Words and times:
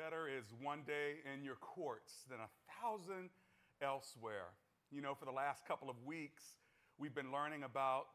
better 0.00 0.28
is 0.28 0.46
one 0.62 0.80
day 0.86 1.20
in 1.30 1.44
your 1.44 1.56
courts 1.56 2.24
than 2.30 2.38
a 2.40 2.48
thousand 2.80 3.28
elsewhere. 3.82 4.48
You 4.90 5.02
know, 5.02 5.14
for 5.14 5.26
the 5.26 5.30
last 5.32 5.66
couple 5.68 5.90
of 5.90 5.96
weeks, 6.06 6.42
we've 6.98 7.14
been 7.14 7.30
learning 7.30 7.64
about 7.64 8.06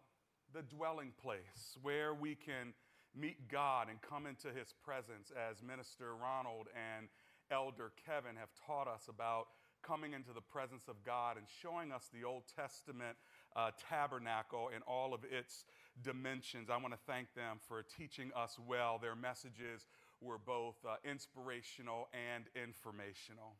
the 0.51 0.63
dwelling 0.63 1.11
place 1.21 1.77
where 1.83 2.15
we 2.15 2.33
can 2.33 2.73
meet 3.15 3.47
God 3.49 3.87
and 3.89 4.01
come 4.01 4.25
into 4.25 4.47
his 4.47 4.73
presence 4.83 5.31
as 5.37 5.61
Minister 5.61 6.15
Ronald 6.15 6.67
and 6.73 7.07
Elder 7.51 7.91
Kevin 8.03 8.35
have 8.35 8.49
taught 8.65 8.87
us 8.87 9.03
about 9.07 9.45
coming 9.85 10.13
into 10.13 10.33
the 10.33 10.41
presence 10.41 10.87
of 10.87 10.95
God 11.05 11.37
and 11.37 11.45
showing 11.61 11.91
us 11.91 12.09
the 12.11 12.25
Old 12.25 12.43
Testament 12.55 13.15
uh, 13.55 13.69
tabernacle 13.89 14.71
and 14.73 14.83
all 14.87 15.13
of 15.13 15.21
its 15.29 15.65
dimensions. 16.01 16.69
I 16.71 16.77
want 16.77 16.93
to 16.93 16.99
thank 17.05 17.33
them 17.35 17.59
for 17.67 17.85
teaching 17.95 18.31
us 18.35 18.57
well. 18.67 18.97
Their 18.99 19.15
messages 19.15 19.85
were 20.25 20.39
both 20.39 20.75
uh, 20.85 20.95
inspirational 21.09 22.09
and 22.13 22.45
informational. 22.55 23.55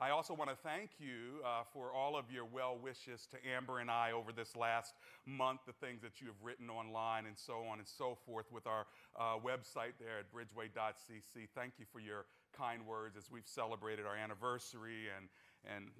I 0.00 0.10
also 0.10 0.34
want 0.34 0.50
to 0.50 0.56
thank 0.56 0.90
you 0.98 1.44
uh, 1.44 1.62
for 1.72 1.92
all 1.92 2.16
of 2.16 2.24
your 2.32 2.44
well 2.44 2.78
wishes 2.82 3.28
to 3.30 3.36
Amber 3.46 3.78
and 3.78 3.90
I 3.90 4.12
over 4.12 4.32
this 4.32 4.56
last 4.56 4.94
month, 5.26 5.60
the 5.66 5.72
things 5.74 6.02
that 6.02 6.20
you 6.20 6.28
have 6.28 6.36
written 6.42 6.70
online 6.70 7.26
and 7.26 7.36
so 7.38 7.64
on 7.70 7.78
and 7.78 7.86
so 7.86 8.16
forth 8.26 8.50
with 8.50 8.66
our 8.66 8.86
uh, 9.18 9.38
website 9.38 9.94
there 10.00 10.18
at 10.18 10.32
bridgeway.cc. 10.32 11.48
Thank 11.54 11.74
you 11.78 11.84
for 11.92 12.00
your 12.00 12.24
kind 12.56 12.86
words 12.86 13.16
as 13.16 13.30
we've 13.30 13.46
celebrated 13.46 14.06
our 14.06 14.16
anniversary 14.16 15.06
and, 15.16 15.28
and 15.64 15.90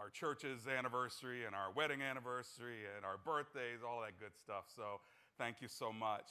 our 0.00 0.08
church's 0.08 0.66
anniversary 0.68 1.44
and 1.44 1.54
our 1.54 1.72
wedding 1.74 2.00
anniversary 2.00 2.86
and 2.96 3.04
our 3.04 3.18
birthdays, 3.24 3.80
all 3.86 4.00
that 4.00 4.18
good 4.20 4.36
stuff. 4.38 4.64
So 4.74 5.00
thank 5.36 5.60
you 5.60 5.68
so 5.68 5.92
much. 5.92 6.26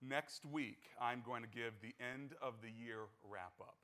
Next 0.00 0.46
week, 0.46 0.88
I'm 0.98 1.22
going 1.26 1.42
to 1.42 1.48
give 1.48 1.74
the 1.82 1.92
end 2.00 2.32
of 2.40 2.54
the 2.62 2.72
year 2.72 3.12
wrap 3.22 3.52
up. 3.60 3.76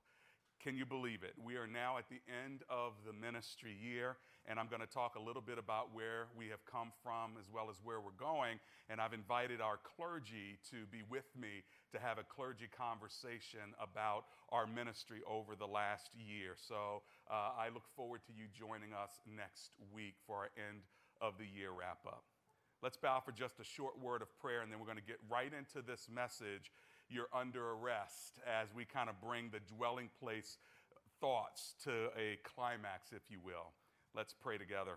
Can 0.64 0.74
you 0.74 0.86
believe 0.86 1.22
it? 1.22 1.34
We 1.36 1.56
are 1.56 1.66
now 1.66 1.98
at 1.98 2.08
the 2.08 2.24
end 2.26 2.64
of 2.70 2.94
the 3.06 3.12
ministry 3.12 3.76
year, 3.76 4.16
and 4.48 4.58
I'm 4.58 4.66
going 4.66 4.80
to 4.80 4.88
talk 4.88 5.16
a 5.16 5.20
little 5.20 5.42
bit 5.42 5.58
about 5.58 5.94
where 5.94 6.28
we 6.32 6.48
have 6.48 6.64
come 6.64 6.90
from 7.04 7.36
as 7.38 7.44
well 7.52 7.68
as 7.68 7.76
where 7.84 8.00
we're 8.00 8.16
going. 8.16 8.58
And 8.88 8.98
I've 8.98 9.12
invited 9.12 9.60
our 9.60 9.76
clergy 9.76 10.56
to 10.72 10.88
be 10.90 11.04
with 11.04 11.28
me 11.38 11.62
to 11.92 12.00
have 12.00 12.16
a 12.16 12.24
clergy 12.24 12.68
conversation 12.72 13.76
about 13.76 14.24
our 14.48 14.66
ministry 14.66 15.20
over 15.28 15.54
the 15.54 15.68
last 15.68 16.08
year. 16.16 16.56
So 16.56 17.02
uh, 17.30 17.52
I 17.60 17.68
look 17.68 17.84
forward 17.94 18.22
to 18.26 18.32
you 18.32 18.48
joining 18.56 18.94
us 18.96 19.20
next 19.28 19.76
week 19.92 20.14
for 20.26 20.48
our 20.48 20.50
end 20.56 20.80
of 21.20 21.36
the 21.36 21.44
year 21.44 21.76
wrap 21.76 22.00
up. 22.08 22.24
Let's 22.82 22.96
bow 22.96 23.20
for 23.24 23.32
just 23.32 23.58
a 23.58 23.64
short 23.64 23.98
word 24.00 24.22
of 24.22 24.38
prayer, 24.38 24.60
and 24.60 24.70
then 24.70 24.78
we're 24.78 24.86
going 24.86 24.98
to 24.98 25.02
get 25.02 25.18
right 25.28 25.50
into 25.52 25.86
this 25.86 26.08
message 26.12 26.70
you're 27.08 27.28
under 27.32 27.70
arrest 27.70 28.40
as 28.46 28.74
we 28.74 28.84
kind 28.84 29.08
of 29.08 29.20
bring 29.20 29.50
the 29.50 29.60
dwelling 29.74 30.10
place 30.20 30.58
thoughts 31.20 31.74
to 31.84 32.08
a 32.18 32.38
climax, 32.44 33.12
if 33.12 33.22
you 33.30 33.38
will. 33.44 33.72
Let's 34.14 34.34
pray 34.34 34.58
together. 34.58 34.96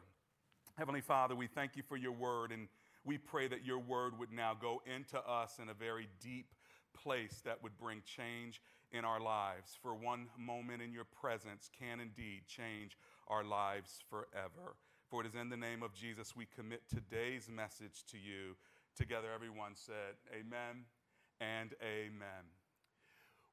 Heavenly 0.76 1.02
Father, 1.02 1.36
we 1.36 1.48
thank 1.48 1.76
you 1.76 1.84
for 1.88 1.98
your 1.98 2.12
word, 2.12 2.52
and 2.52 2.68
we 3.06 3.18
pray 3.18 3.48
that 3.48 3.66
your 3.66 3.80
word 3.80 4.18
would 4.18 4.32
now 4.32 4.54
go 4.60 4.82
into 4.86 5.20
us 5.20 5.60
in 5.62 5.70
a 5.70 5.74
very 5.74 6.08
deep 6.22 6.54
place 6.94 7.42
that 7.46 7.62
would 7.62 7.78
bring 7.78 8.02
change 8.04 8.62
in 8.92 9.06
our 9.06 9.20
lives. 9.20 9.78
For 9.82 9.94
one 9.94 10.28
moment 10.38 10.82
in 10.82 10.92
your 10.92 11.06
presence 11.06 11.70
can 11.78 12.00
indeed 12.00 12.42
change 12.48 12.98
our 13.28 13.44
lives 13.44 14.00
forever. 14.10 14.76
For 15.10 15.22
it 15.22 15.28
is 15.28 15.34
in 15.34 15.50
the 15.50 15.58
name 15.58 15.82
of 15.82 15.94
Jesus 15.94 16.36
we 16.36 16.46
commit 16.56 16.84
today's 16.88 17.50
message 17.50 18.04
to 18.12 18.18
you. 18.18 18.56
Together, 18.96 19.30
everyone 19.34 19.72
said, 19.74 20.22
Amen 20.32 20.86
and 21.42 21.74
amen. 21.82 22.59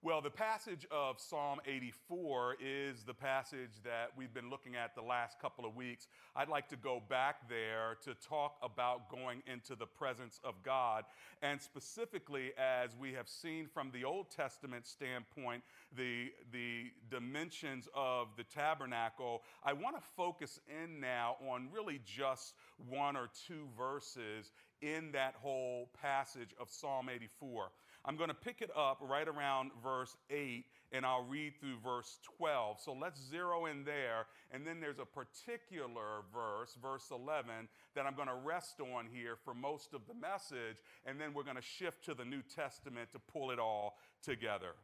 Well, 0.03 0.21
the 0.21 0.31
passage 0.31 0.87
of 0.91 1.19
Psalm 1.19 1.59
84 1.67 2.57
is 2.61 3.03
the 3.03 3.15
passage 3.15 3.71
that 3.83 4.11
we've 4.17 4.33
been 4.33 4.51
looking 4.51 4.77
at 4.77 4.95
the 4.95 5.01
last 5.01 5.41
couple 5.41 5.65
of 5.65 5.75
weeks. 5.75 6.07
I'd 6.37 6.51
like 6.51 6.69
to 6.69 6.77
go 6.77 7.03
back 7.09 7.49
there 7.49 7.97
to 8.05 8.15
talk 8.15 8.57
about 8.63 9.11
going 9.11 9.43
into 9.51 9.75
the 9.75 9.87
presence 9.87 10.39
of 10.45 10.63
God. 10.63 11.05
And 11.41 11.61
specifically, 11.61 12.53
as 12.59 12.91
we 12.95 13.15
have 13.15 13.27
seen 13.27 13.67
from 13.67 13.91
the 13.91 14.05
Old 14.05 14.31
Testament 14.31 14.87
standpoint, 14.87 15.63
the, 15.97 16.31
the 16.53 16.93
dimensions 17.11 17.89
of 17.95 18.29
the 18.37 18.45
tabernacle, 18.45 19.43
I 19.65 19.73
want 19.73 19.97
to 19.97 20.03
focus 20.15 20.61
in 20.69 21.01
now 21.01 21.37
on 21.51 21.69
really 21.73 22.01
just 22.05 22.55
one 22.87 23.17
or 23.17 23.31
two 23.49 23.67
verses 23.77 24.53
in 24.83 25.13
that 25.13 25.35
whole 25.41 25.89
passage 26.01 26.51
of 26.61 26.71
Psalm 26.71 27.09
84. 27.09 27.71
I'm 28.07 28.17
going 28.17 28.29
to 28.29 28.35
pick 28.35 28.63
it 28.63 28.71
up 28.77 28.99
right 29.01 29.27
around 29.27 29.73
verse 29.83 30.17
8 30.31 30.65
and 30.93 31.05
I'll 31.05 31.25
read 31.25 31.55
through 31.59 31.79
verse 31.83 32.19
12. 32.39 32.81
So 32.81 32.93
let's 32.93 33.21
zero 33.21 33.67
in 33.67 33.85
there. 33.85 34.27
And 34.53 34.65
then 34.65 34.81
there's 34.81 35.01
a 35.01 35.05
particular 35.05 36.23
verse, 36.33 36.77
verse 36.81 37.11
11, 37.11 37.69
that 37.97 38.07
I'm 38.07 38.15
going 38.15 38.29
to 38.29 38.39
rest 38.45 38.81
on 38.81 39.07
here 39.13 39.37
for 39.45 39.55
most 39.55 39.93
of 39.93 40.03
the 40.07 40.15
message. 40.15 40.77
And 41.05 41.21
then 41.21 41.35
we're 41.35 41.43
going 41.43 41.57
to 41.57 41.63
shift 41.63 42.05
to 42.05 42.15
the 42.15 42.25
New 42.25 42.43
Testament 42.43 43.11
to 43.13 43.19
pull 43.19 43.51
it 43.51 43.59
all 43.59 43.99
together. 44.23 44.75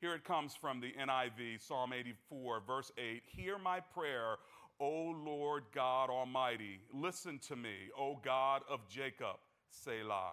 Here 0.00 0.14
it 0.14 0.24
comes 0.24 0.54
from 0.54 0.80
the 0.80 0.92
NIV, 1.00 1.66
Psalm 1.66 1.92
84, 1.92 2.62
verse 2.66 2.90
8. 2.98 3.22
Hear 3.24 3.56
my 3.56 3.80
prayer, 3.80 4.36
O 4.80 5.14
Lord 5.24 5.62
God 5.72 6.10
Almighty, 6.10 6.80
listen 6.92 7.38
to 7.48 7.56
me, 7.56 7.74
O 7.98 8.18
God 8.22 8.62
of 8.68 8.80
Jacob, 8.88 9.36
Selah. 9.70 10.32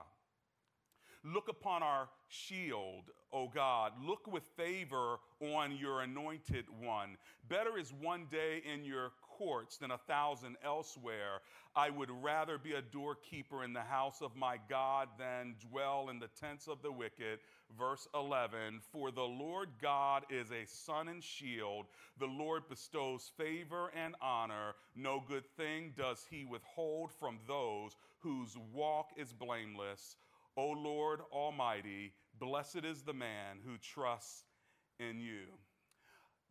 Look 1.23 1.49
upon 1.49 1.83
our 1.83 2.09
shield, 2.29 3.11
O 3.31 3.47
God. 3.47 3.93
Look 4.03 4.31
with 4.31 4.43
favor 4.57 5.19
on 5.39 5.75
your 5.77 6.01
anointed 6.01 6.65
one. 6.79 7.17
Better 7.47 7.77
is 7.77 7.93
one 8.01 8.25
day 8.31 8.61
in 8.71 8.83
your 8.83 9.11
courts 9.37 9.77
than 9.77 9.91
a 9.91 9.97
thousand 9.97 10.55
elsewhere. 10.63 11.41
I 11.75 11.89
would 11.89 12.09
rather 12.09 12.57
be 12.57 12.73
a 12.73 12.81
doorkeeper 12.81 13.63
in 13.63 13.71
the 13.73 13.81
house 13.81 14.21
of 14.21 14.35
my 14.35 14.57
God 14.67 15.09
than 15.17 15.55
dwell 15.69 16.09
in 16.09 16.19
the 16.19 16.29
tents 16.39 16.67
of 16.67 16.81
the 16.81 16.91
wicked. 16.91 17.39
Verse 17.77 18.07
11 18.13 18.81
For 18.91 19.11
the 19.11 19.21
Lord 19.21 19.69
God 19.81 20.23
is 20.29 20.51
a 20.51 20.65
sun 20.65 21.07
and 21.07 21.23
shield. 21.23 21.85
The 22.19 22.25
Lord 22.25 22.67
bestows 22.67 23.31
favor 23.37 23.91
and 23.95 24.15
honor. 24.21 24.73
No 24.95 25.23
good 25.25 25.45
thing 25.55 25.93
does 25.95 26.25
he 26.29 26.45
withhold 26.45 27.11
from 27.11 27.37
those 27.47 27.95
whose 28.19 28.57
walk 28.73 29.11
is 29.17 29.33
blameless. 29.33 30.15
O 30.61 30.75
Lord 30.77 31.21
Almighty, 31.31 32.13
blessed 32.39 32.85
is 32.85 33.01
the 33.01 33.15
man 33.15 33.57
who 33.65 33.79
trusts 33.79 34.43
in 34.99 35.19
you. 35.19 35.47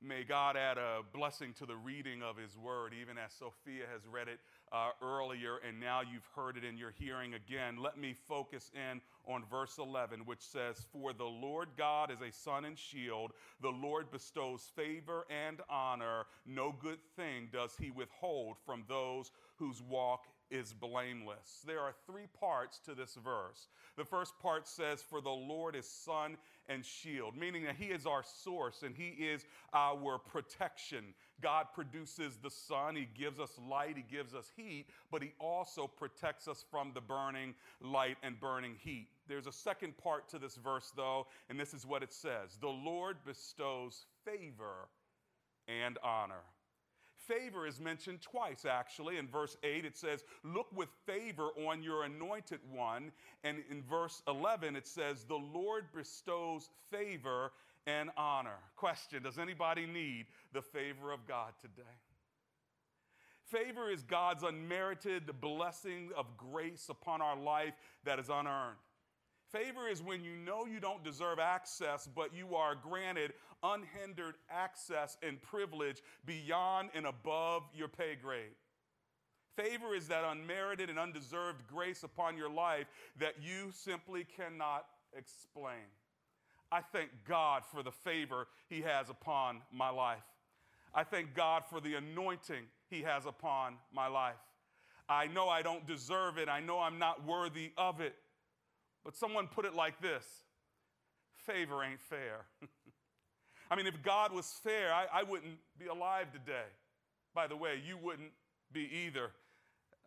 May 0.03 0.25
God 0.25 0.57
add 0.57 0.79
a 0.79 1.03
blessing 1.15 1.55
to 1.59 1.67
the 1.67 1.77
reading 1.77 2.21
of 2.21 2.37
His 2.37 2.57
Word, 2.57 2.93
even 3.01 3.17
as 3.19 3.33
Sophia 3.33 3.85
has 3.93 4.03
read 4.11 4.27
it 4.27 4.41
uh, 4.73 4.91
earlier, 5.01 5.59
and 5.59 5.79
now 5.79 6.01
you've 6.01 6.29
heard 6.35 6.57
it 6.57 6.65
in 6.65 6.77
your 6.77 6.91
hearing 6.91 7.35
again. 7.35 7.77
Let 7.81 7.99
me 7.99 8.17
focus 8.27 8.73
in 8.75 9.01
on 9.33 9.45
verse 9.49 9.79
11, 9.79 10.23
which 10.25 10.41
says, 10.41 10.85
For 10.91 11.13
the 11.13 11.23
Lord 11.23 11.69
God 11.79 12.11
is 12.11 12.21
a 12.21 12.33
sun 12.33 12.65
and 12.65 12.77
shield. 12.77 13.31
The 13.63 13.69
Lord 13.69 14.11
bestows 14.11 14.73
favor 14.75 15.25
and 15.31 15.61
honor. 15.71 16.25
No 16.47 16.75
good 16.77 16.99
thing 17.15 17.49
does 17.53 17.77
He 17.79 17.93
withhold 17.93 18.57
from 18.67 18.83
those 18.89 19.31
whose 19.57 19.81
walk 19.81 20.25
is 20.51 20.73
blameless. 20.73 21.63
There 21.67 21.81
are 21.81 21.95
three 22.07 22.27
parts 22.39 22.79
to 22.81 22.95
this 22.95 23.15
verse. 23.15 23.69
The 23.97 24.05
first 24.05 24.39
part 24.41 24.67
says, 24.67 25.03
For 25.03 25.21
the 25.21 25.31
Lord 25.31 25.77
is 25.77 25.89
sun 25.89 26.37
and 26.69 26.85
shield, 26.85 27.37
meaning 27.37 27.65
that 27.65 27.77
He 27.77 27.87
is 27.87 28.07
our 28.07 28.23
source 28.23 28.83
and 28.83 28.97
He 28.97 29.09
is 29.09 29.45
our 29.73 30.19
protection. 30.19 31.15
God 31.41 31.67
produces 31.75 32.37
the 32.37 32.51
sun, 32.51 32.97
He 32.97 33.09
gives 33.19 33.39
us 33.41 33.53
light, 33.69 33.97
He 33.97 34.05
gives 34.15 34.35
us 34.35 34.51
heat, 34.57 34.87
but 35.11 35.23
He 35.23 35.33
also 35.39 35.87
protects 35.87 36.49
us 36.49 36.65
from 36.71 36.93
the 36.95 37.01
burning 37.01 37.55
light 37.81 38.17
and 38.23 38.39
burning 38.41 38.77
heat. 38.79 39.09
There's 39.29 39.47
a 39.47 39.53
second 39.53 39.97
part 39.99 40.29
to 40.31 40.39
this 40.39 40.57
verse, 40.57 40.93
though, 40.97 41.27
and 41.49 41.59
this 41.59 41.75
is 41.75 41.87
what 41.87 42.03
it 42.03 42.13
says 42.13 42.59
The 42.61 42.69
Lord 42.69 43.17
bestows 43.25 44.07
favor 44.25 44.89
and 45.69 45.99
honor. 46.03 46.43
Favor 47.31 47.65
is 47.65 47.79
mentioned 47.79 48.21
twice, 48.23 48.65
actually. 48.65 49.17
In 49.17 49.29
verse 49.29 49.57
8, 49.63 49.85
it 49.85 49.97
says, 49.97 50.25
Look 50.43 50.67
with 50.75 50.89
favor 51.07 51.51
on 51.69 51.81
your 51.81 52.03
anointed 52.03 52.59
one. 52.73 53.13
And 53.45 53.59
in 53.71 53.83
verse 53.83 54.21
11, 54.27 54.75
it 54.75 54.87
says, 54.87 55.25
The 55.25 55.37
Lord 55.37 55.85
bestows 55.95 56.71
favor 56.91 57.53
and 57.87 58.11
honor. 58.17 58.59
Question 58.75 59.23
Does 59.23 59.39
anybody 59.39 59.87
need 59.87 60.27
the 60.53 60.63
favor 60.63 61.13
of 61.13 61.27
God 61.29 61.53
today? 61.61 61.83
Favor 63.45 63.91
is 63.91 64.03
God's 64.03 64.43
unmerited 64.43 65.41
blessing 65.41 66.11
of 66.17 66.37
grace 66.37 66.89
upon 66.89 67.23
our 67.23 67.37
life 67.37 67.75
that 68.05 68.19
is 68.19 68.29
unearned. 68.29 68.77
Favor 69.51 69.89
is 69.89 70.01
when 70.01 70.23
you 70.23 70.37
know 70.37 70.65
you 70.65 70.79
don't 70.79 71.03
deserve 71.03 71.41
access, 71.41 72.09
but 72.15 72.33
you 72.33 72.55
are 72.55 72.77
granted 72.77 73.33
unhindered 73.63 74.35
access 74.51 75.17
and 75.23 75.41
privilege 75.43 76.03
beyond 76.25 76.91
and 76.95 77.07
above 77.07 77.63
your 77.75 77.89
pay 77.89 78.17
grade. 78.21 78.55
Favor 79.57 79.95
is 79.95 80.09
that 80.09 80.25
unmerited 80.25 80.89
and 80.91 80.99
undeserved 80.99 81.67
grace 81.67 82.03
upon 82.03 82.37
your 82.37 82.51
life 82.51 82.87
that 83.19 83.35
you 83.43 83.71
simply 83.73 84.25
cannot 84.25 84.87
explain. 85.17 85.89
I 86.73 86.81
thank 86.81 87.11
God 87.27 87.65
for 87.67 87.83
the 87.83 87.91
favor 87.91 88.47
He 88.69 88.81
has 88.83 89.11
upon 89.11 89.61
my 89.73 89.91
life. 89.91 90.23
I 90.95 91.05
thank 91.05 91.35
God 91.35 91.65
for 91.69 91.81
the 91.81 91.95
anointing 91.97 92.65
He 92.89 93.03
has 93.03 93.27
upon 93.27 93.75
my 93.93 94.07
life. 94.07 94.37
I 95.09 95.27
know 95.27 95.49
I 95.49 95.63
don't 95.63 95.87
deserve 95.87 96.39
it. 96.39 96.49
I 96.49 96.61
know 96.61 96.79
I'm 96.79 96.99
not 96.99 97.27
worthy 97.27 97.73
of 97.77 98.01
it. 98.01 98.15
But 99.05 99.17
someone 99.17 99.49
put 99.49 99.65
it 99.65 99.75
like 99.75 100.01
this 100.01 100.25
favor 101.47 101.83
ain't 101.83 102.01
fair. 102.01 102.45
I 103.71 103.77
mean, 103.77 103.87
if 103.87 104.03
God 104.03 104.33
was 104.33 104.47
fair, 104.65 104.93
I, 104.93 105.07
I, 105.13 105.23
wouldn't 105.23 105.57
be 105.79 105.87
alive 105.87 106.33
today. 106.33 106.67
By 107.35 107.47
the 107.47 107.57
way, 107.57 107.81
you 107.87 107.97
wouldn't 107.97 108.33
be 108.73 108.89
either. 109.07 109.27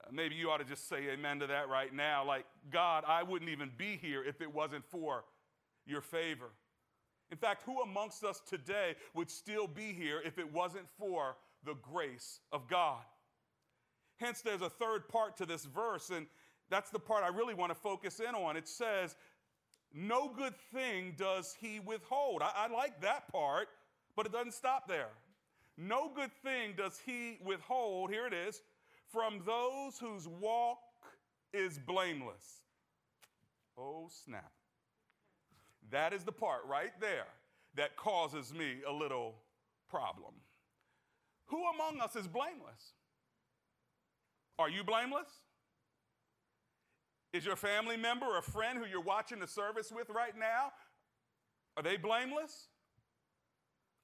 Uh, 0.04 0.10
maybe 0.12 0.36
you 0.36 0.50
ought 0.50 0.57
to 0.57 0.65
just 0.65 0.89
say 0.89 1.10
amen 1.13 1.39
to 1.39 1.48
that 1.48 1.69
right 1.69 1.94
now. 1.94 2.25
Like, 2.25 2.45
God, 2.71 3.06
I 3.07 3.24
wouldn't 3.24 3.50
even 3.50 3.71
be 3.77 3.98
here 4.01 4.21
if 4.24 4.42
it 4.42 4.54
wasn't 4.54 4.83
for 4.86 5.24
your 5.86 6.01
favor. 6.01 6.50
In 7.31 7.38
fact, 7.38 7.63
who 7.65 7.81
amongst 7.81 8.24
us 8.24 8.42
today 8.45 8.95
would 9.13 9.31
still 9.31 9.68
be 9.68 9.94
here 9.94 10.21
if 10.24 10.38
it 10.38 10.51
wasn't 10.51 10.86
for 11.00 11.38
the 11.66 11.75
grace 11.75 12.42
of 12.51 12.68
God? 12.68 13.01
Hence, 14.19 14.42
there's 14.42 14.62
a 14.62 14.69
third 14.69 15.07
part 15.07 15.38
to 15.38 15.45
this 15.45 15.66
verse, 15.66 16.09
and 16.09 16.27
that's 16.69 16.89
the 16.89 17.00
part 17.00 17.24
I 17.24 17.30
really 17.30 17.54
want 17.54 17.71
to 17.71 17.75
focus 17.75 18.19
in 18.19 18.36
on. 18.36 18.57
It 18.57 18.68
says, 18.68 19.16
No 19.94 20.28
good 20.36 20.56
thing 20.74 21.13
does 21.18 21.56
he 21.60 21.80
withhold. 21.80 22.42
I, 22.42 22.51
I 22.56 22.68
like 22.74 23.01
that 23.01 23.31
part, 23.31 23.68
but 24.16 24.25
it 24.25 24.31
doesn't 24.31 24.54
stop 24.54 24.88
there. 24.88 25.10
No 25.78 26.12
good 26.13 26.31
thing 26.44 26.74
does 26.75 27.00
he 27.06 27.38
withhold, 27.44 28.10
here 28.10 28.28
it 28.28 28.34
is, 28.34 28.62
from 29.12 29.42
those 29.45 30.00
whose 30.00 30.28
walk 30.28 30.80
is 31.54 31.78
blameless. 31.78 32.62
Oh, 33.78 34.10
snap. 34.25 34.51
That 35.92 36.13
is 36.13 36.24
the 36.24 36.31
part 36.31 36.62
right 36.68 36.92
there 37.00 37.28
that 37.75 37.95
causes 37.95 38.54
me 38.54 38.78
a 38.88 38.92
little 38.92 39.36
problem. 39.90 40.34
Who 41.48 41.63
among 41.68 42.01
us 42.01 42.16
is 42.16 42.28
blameless? 42.28 42.94
Are 44.57 44.69
you 44.69 44.84
blameless? 44.84 45.30
Is 47.33 47.44
your 47.44 47.56
family 47.56 47.97
member 47.97 48.27
or 48.27 48.41
friend 48.44 48.77
who 48.77 48.85
you're 48.85 49.01
watching 49.01 49.39
the 49.39 49.47
service 49.47 49.91
with 49.91 50.09
right 50.12 50.38
now, 50.38 50.71
are 51.75 51.81
they 51.81 51.97
blameless? 51.97 52.68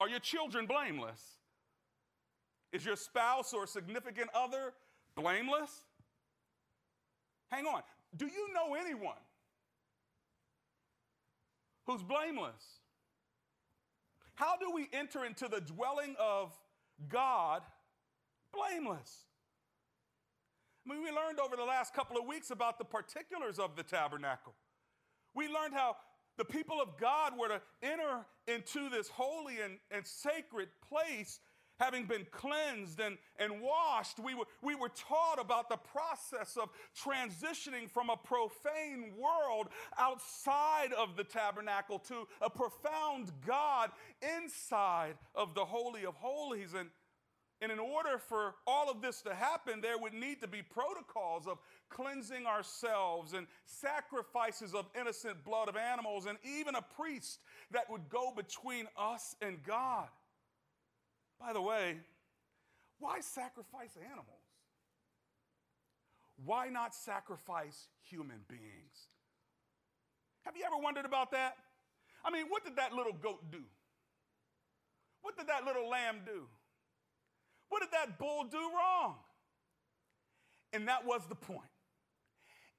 Are 0.02 0.10
your 0.10 0.20
children 0.20 0.66
blameless? 0.66 1.22
Is 2.74 2.84
your 2.84 2.96
spouse 2.96 3.54
or 3.54 3.68
significant 3.68 4.30
other 4.34 4.74
blameless? 5.16 5.72
Hang 7.52 7.68
on. 7.68 7.82
Do 8.16 8.26
you 8.26 8.52
know 8.54 8.74
anyone 8.74 9.14
who's 11.86 12.02
blameless? 12.02 12.80
How 14.34 14.56
do 14.58 14.72
we 14.74 14.88
enter 14.94 15.26
into 15.26 15.48
the 15.48 15.62
dwelling 15.62 16.16
of 16.20 16.52
God 17.08 17.62
blameless? 18.54 19.26
Mean, 20.90 21.04
we 21.04 21.12
learned 21.12 21.40
over 21.40 21.56
the 21.56 21.64
last 21.64 21.94
couple 21.94 22.18
of 22.18 22.26
weeks 22.26 22.50
about 22.50 22.80
the 22.80 22.86
particulars 22.86 23.60
of 23.60 23.76
the 23.76 23.84
tabernacle. 23.84 24.56
We 25.36 25.48
learned 25.48 25.76
how 25.76 25.98
the 26.38 26.46
people 26.46 26.82
of 26.82 26.98
God 26.98 27.38
were 27.38 27.50
to 27.50 27.62
enter 27.84 28.26
into 28.48 28.90
this 28.90 29.08
holy 29.08 29.60
and, 29.60 29.78
and 29.92 30.06
sacred 30.08 30.70
place 30.90 31.40
having 31.80 32.06
been 32.06 32.26
cleansed 32.32 33.00
and, 33.00 33.18
and 33.38 33.62
washed, 33.62 34.20
we 34.20 34.34
were, 34.34 34.44
we 34.62 34.76
were 34.76 34.90
taught 34.90 35.40
about 35.40 35.70
the 35.70 35.78
process 35.78 36.58
of 36.58 36.70
transitioning 36.98 37.90
from 37.90 38.10
a 38.10 38.18
profane 38.18 39.14
world 39.18 39.68
outside 39.98 40.92
of 40.98 41.16
the 41.16 41.24
tabernacle 41.24 41.98
to 42.00 42.28
a 42.42 42.50
profound 42.50 43.32
God 43.48 43.92
inside 44.38 45.16
of 45.34 45.54
the 45.54 45.64
Holy 45.64 46.06
of 46.06 46.16
Holies. 46.16 46.74
And, 46.74 46.90
and 47.62 47.72
in 47.72 47.80
order 47.80 48.18
for 48.18 48.56
all 48.66 48.90
of 48.90 49.02
this 49.02 49.22
to 49.24 49.34
happen, 49.34 49.82
there 49.82 49.98
would 49.98 50.14
need 50.14 50.40
to 50.42 50.48
be 50.48 50.62
protocols 50.62 51.46
of 51.46 51.60
cleansing 51.90 52.46
ourselves 52.46 53.34
and 53.34 53.48
sacrifices 53.66 54.74
of 54.74 54.86
innocent 55.00 55.44
blood 55.44 55.68
of 55.68 55.76
animals, 55.76 56.26
and 56.26 56.38
even 56.44 56.76
a 56.76 56.82
priest 56.82 57.40
that 57.72 57.90
would 57.90 58.08
go 58.10 58.32
between 58.36 58.88
us 58.98 59.36
and 59.42 59.62
God. 59.64 60.08
By 61.40 61.52
the 61.52 61.62
way, 61.62 61.98
why 63.00 63.20
sacrifice 63.20 63.98
animals? 64.06 64.26
Why 66.46 66.70
not 66.70 66.96
sacrifice 66.96 67.88
human 68.02 68.40
beings? 68.48 69.08
Have 70.44 70.56
you 70.56 70.64
ever 70.66 70.78
wondered 70.78 71.06
about 71.06 71.32
that? 71.32 71.58
I 72.24 72.32
mean, 72.32 72.46
what 72.48 72.64
did 72.64 72.78
that 72.78 72.94
little 72.94 73.14
goat 73.14 73.52
do? 73.52 73.64
What 75.22 75.38
did 75.38 75.48
that 75.48 75.66
little 75.66 75.90
lamb 75.90 76.22
do? 76.26 76.48
What 77.70 77.82
did 77.82 77.92
that 77.92 78.20
bull 78.20 78.46
do 78.46 78.58
wrong? 78.58 79.16
And 80.74 80.88
that 80.88 81.06
was 81.06 81.22
the 81.28 81.36
point. 81.36 81.70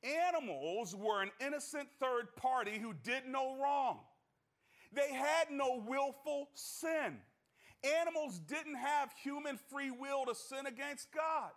Animals 0.03 0.95
were 0.95 1.23
an 1.23 1.31
innocent 1.45 1.89
third 1.99 2.35
party 2.37 2.79
who 2.79 2.95
did 3.03 3.27
no 3.27 3.57
wrong. 3.61 4.01
They 4.93 5.13
had 5.13 5.51
no 5.51 5.83
willful 5.87 6.49
sin. 6.55 7.19
Animals 8.01 8.39
didn't 8.41 8.77
have 8.77 9.11
human 9.23 9.59
free 9.71 9.91
will 9.91 10.27
to 10.27 10.35
sin 10.35 10.67
against 10.67 11.13
God. 11.13 11.51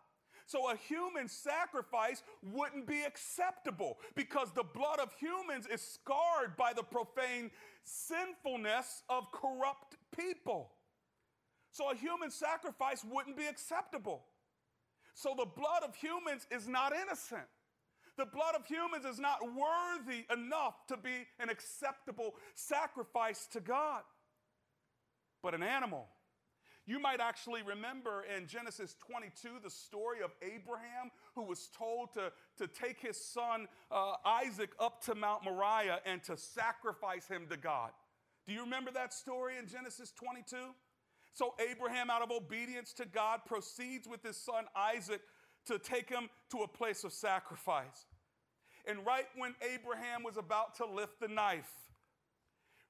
So 0.45 0.69
a 0.69 0.75
human 0.75 1.27
sacrifice 1.29 2.21
wouldn't 2.43 2.85
be 2.85 3.03
acceptable 3.03 3.97
because 4.15 4.51
the 4.51 4.63
blood 4.63 4.99
of 4.99 5.13
humans 5.13 5.65
is 5.67 5.81
scarred 5.81 6.57
by 6.57 6.73
the 6.73 6.83
profane 6.83 7.49
sinfulness 7.83 9.03
of 9.09 9.31
corrupt 9.31 9.95
people. 10.15 10.72
So 11.73 11.91
a 11.91 11.95
human 11.95 12.31
sacrifice 12.31 13.03
wouldn't 13.03 13.35
be 13.35 13.47
acceptable. 13.47 14.23
So 15.13 15.33
the 15.37 15.45
blood 15.45 15.83
of 15.83 15.95
humans 15.95 16.47
is 16.49 16.67
not 16.67 16.93
innocent. 16.93 17.47
The 18.15 18.25
blood 18.25 18.55
of 18.55 18.65
humans 18.65 19.05
is 19.05 19.19
not 19.19 19.39
worthy 19.41 20.25
enough 20.31 20.87
to 20.87 20.97
be 20.97 21.27
an 21.39 21.49
acceptable 21.49 22.35
sacrifice 22.55 23.47
to 23.51 23.59
God 23.59 24.03
but 25.43 25.53
an 25.53 25.61
animal. 25.61 26.07
You 26.85 26.99
might 26.99 27.19
actually 27.21 27.61
remember 27.61 28.25
in 28.35 28.47
Genesis 28.47 28.95
22 29.07 29.59
the 29.63 29.69
story 29.69 30.21
of 30.23 30.31
Abraham 30.41 31.11
who 31.35 31.43
was 31.43 31.69
told 31.77 32.13
to, 32.13 32.31
to 32.57 32.67
take 32.67 32.99
his 32.99 33.17
son 33.17 33.67
uh, 33.91 34.13
Isaac 34.25 34.71
up 34.79 35.03
to 35.05 35.15
Mount 35.15 35.43
Moriah 35.43 35.99
and 36.05 36.23
to 36.23 36.35
sacrifice 36.35 37.27
him 37.27 37.45
to 37.49 37.57
God. 37.57 37.91
Do 38.47 38.53
you 38.53 38.61
remember 38.61 38.91
that 38.91 39.13
story 39.13 39.53
in 39.57 39.67
Genesis 39.67 40.11
22? 40.11 40.55
So 41.33 41.55
Abraham, 41.69 42.09
out 42.09 42.21
of 42.21 42.31
obedience 42.31 42.93
to 42.93 43.05
God, 43.05 43.41
proceeds 43.45 44.07
with 44.07 44.23
his 44.23 44.37
son 44.37 44.65
Isaac 44.75 45.21
to 45.65 45.79
take 45.79 46.09
him 46.09 46.29
to 46.51 46.59
a 46.59 46.67
place 46.67 47.03
of 47.03 47.11
sacrifice. 47.11 48.05
And 48.85 49.05
right 49.05 49.25
when 49.35 49.55
Abraham 49.73 50.23
was 50.23 50.37
about 50.37 50.75
to 50.75 50.85
lift 50.85 51.19
the 51.19 51.27
knife, 51.27 51.71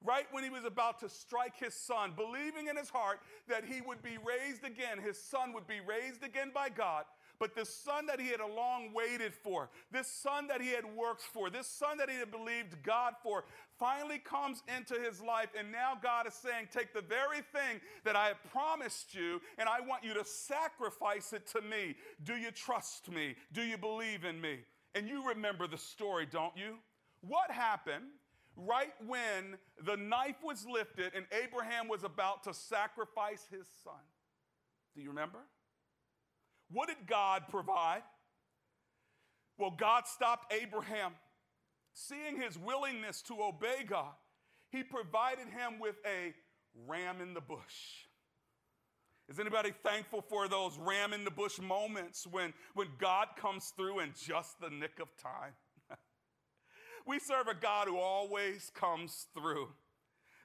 right 0.02 0.26
when 0.32 0.44
he 0.44 0.50
was 0.50 0.64
about 0.64 0.98
to 1.00 1.08
strike 1.08 1.56
his 1.58 1.74
son, 1.74 2.12
believing 2.14 2.68
in 2.68 2.76
his 2.76 2.90
heart 2.90 3.20
that 3.48 3.64
he 3.64 3.80
would 3.80 4.02
be 4.02 4.18
raised 4.18 4.64
again, 4.64 5.00
his 5.02 5.22
son 5.22 5.52
would 5.54 5.66
be 5.66 5.80
raised 5.80 6.22
again 6.22 6.50
by 6.54 6.68
God. 6.68 7.04
But 7.44 7.54
this 7.54 7.68
son 7.68 8.06
that 8.06 8.18
he 8.18 8.28
had 8.28 8.40
long 8.40 8.94
waited 8.94 9.34
for, 9.34 9.68
this 9.92 10.10
son 10.10 10.46
that 10.46 10.62
he 10.62 10.70
had 10.70 10.86
worked 10.96 11.20
for, 11.20 11.50
this 11.50 11.66
son 11.66 11.98
that 11.98 12.08
he 12.08 12.16
had 12.16 12.30
believed 12.30 12.82
God 12.82 13.12
for, 13.22 13.44
finally 13.78 14.16
comes 14.16 14.62
into 14.74 14.94
his 14.98 15.20
life. 15.20 15.50
And 15.58 15.70
now 15.70 15.92
God 16.02 16.26
is 16.26 16.32
saying, 16.32 16.68
Take 16.72 16.94
the 16.94 17.02
very 17.02 17.42
thing 17.52 17.82
that 18.02 18.16
I 18.16 18.28
have 18.28 18.42
promised 18.50 19.14
you, 19.14 19.42
and 19.58 19.68
I 19.68 19.82
want 19.82 20.02
you 20.02 20.14
to 20.14 20.24
sacrifice 20.24 21.34
it 21.34 21.46
to 21.48 21.60
me. 21.60 21.96
Do 22.24 22.32
you 22.32 22.50
trust 22.50 23.10
me? 23.10 23.34
Do 23.52 23.60
you 23.60 23.76
believe 23.76 24.24
in 24.24 24.40
me? 24.40 24.60
And 24.94 25.06
you 25.06 25.28
remember 25.28 25.66
the 25.66 25.76
story, 25.76 26.24
don't 26.24 26.56
you? 26.56 26.76
What 27.20 27.50
happened 27.50 28.06
right 28.56 28.94
when 29.06 29.58
the 29.84 29.98
knife 29.98 30.42
was 30.42 30.64
lifted 30.64 31.12
and 31.14 31.26
Abraham 31.44 31.88
was 31.88 32.04
about 32.04 32.44
to 32.44 32.54
sacrifice 32.54 33.46
his 33.50 33.66
son. 33.84 34.00
Do 34.94 35.02
you 35.02 35.10
remember? 35.10 35.40
What 36.70 36.88
did 36.88 37.06
God 37.06 37.44
provide? 37.48 38.02
Well, 39.58 39.74
God 39.76 40.06
stopped 40.06 40.52
Abraham. 40.52 41.12
Seeing 41.92 42.40
his 42.40 42.58
willingness 42.58 43.22
to 43.22 43.40
obey 43.40 43.84
God, 43.86 44.12
he 44.70 44.82
provided 44.82 45.46
him 45.46 45.78
with 45.78 45.94
a 46.04 46.34
ram 46.88 47.20
in 47.20 47.34
the 47.34 47.40
bush. 47.40 48.08
Is 49.28 49.38
anybody 49.38 49.72
thankful 49.82 50.20
for 50.20 50.48
those 50.48 50.76
ram 50.76 51.12
in 51.12 51.24
the 51.24 51.30
bush 51.30 51.58
moments 51.58 52.26
when, 52.26 52.52
when 52.74 52.88
God 52.98 53.28
comes 53.36 53.72
through 53.76 54.00
in 54.00 54.12
just 54.26 54.60
the 54.60 54.70
nick 54.70 54.98
of 55.00 55.08
time? 55.16 55.52
We 57.06 57.18
serve 57.18 57.48
a 57.48 57.54
God 57.54 57.86
who 57.86 57.98
always 57.98 58.70
comes 58.74 59.26
through. 59.34 59.68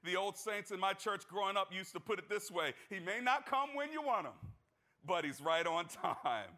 The 0.03 0.17
old 0.17 0.35
saints 0.37 0.71
in 0.71 0.79
my 0.79 0.91
church 0.91 1.25
growing 1.29 1.55
up 1.55 1.69
used 1.73 1.93
to 1.93 2.01
put 2.01 2.19
it 2.19 2.27
this 2.29 2.51
way 2.51 2.73
He 2.89 2.99
may 2.99 3.21
not 3.21 3.45
come 3.45 3.69
when 3.75 3.91
you 3.91 4.01
want 4.01 4.27
him, 4.27 4.33
but 5.05 5.25
he's 5.25 5.41
right 5.41 5.65
on 5.65 5.85
time. 5.85 6.51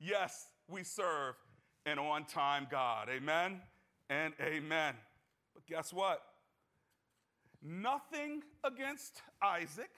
Yes, 0.00 0.46
we 0.68 0.84
serve 0.84 1.34
an 1.86 1.98
on 1.98 2.24
time 2.24 2.66
God. 2.70 3.08
Amen 3.08 3.60
and 4.10 4.34
amen. 4.40 4.94
But 5.54 5.66
guess 5.66 5.92
what? 5.92 6.22
nothing 7.62 8.42
against 8.64 9.22
Isaac 9.42 9.90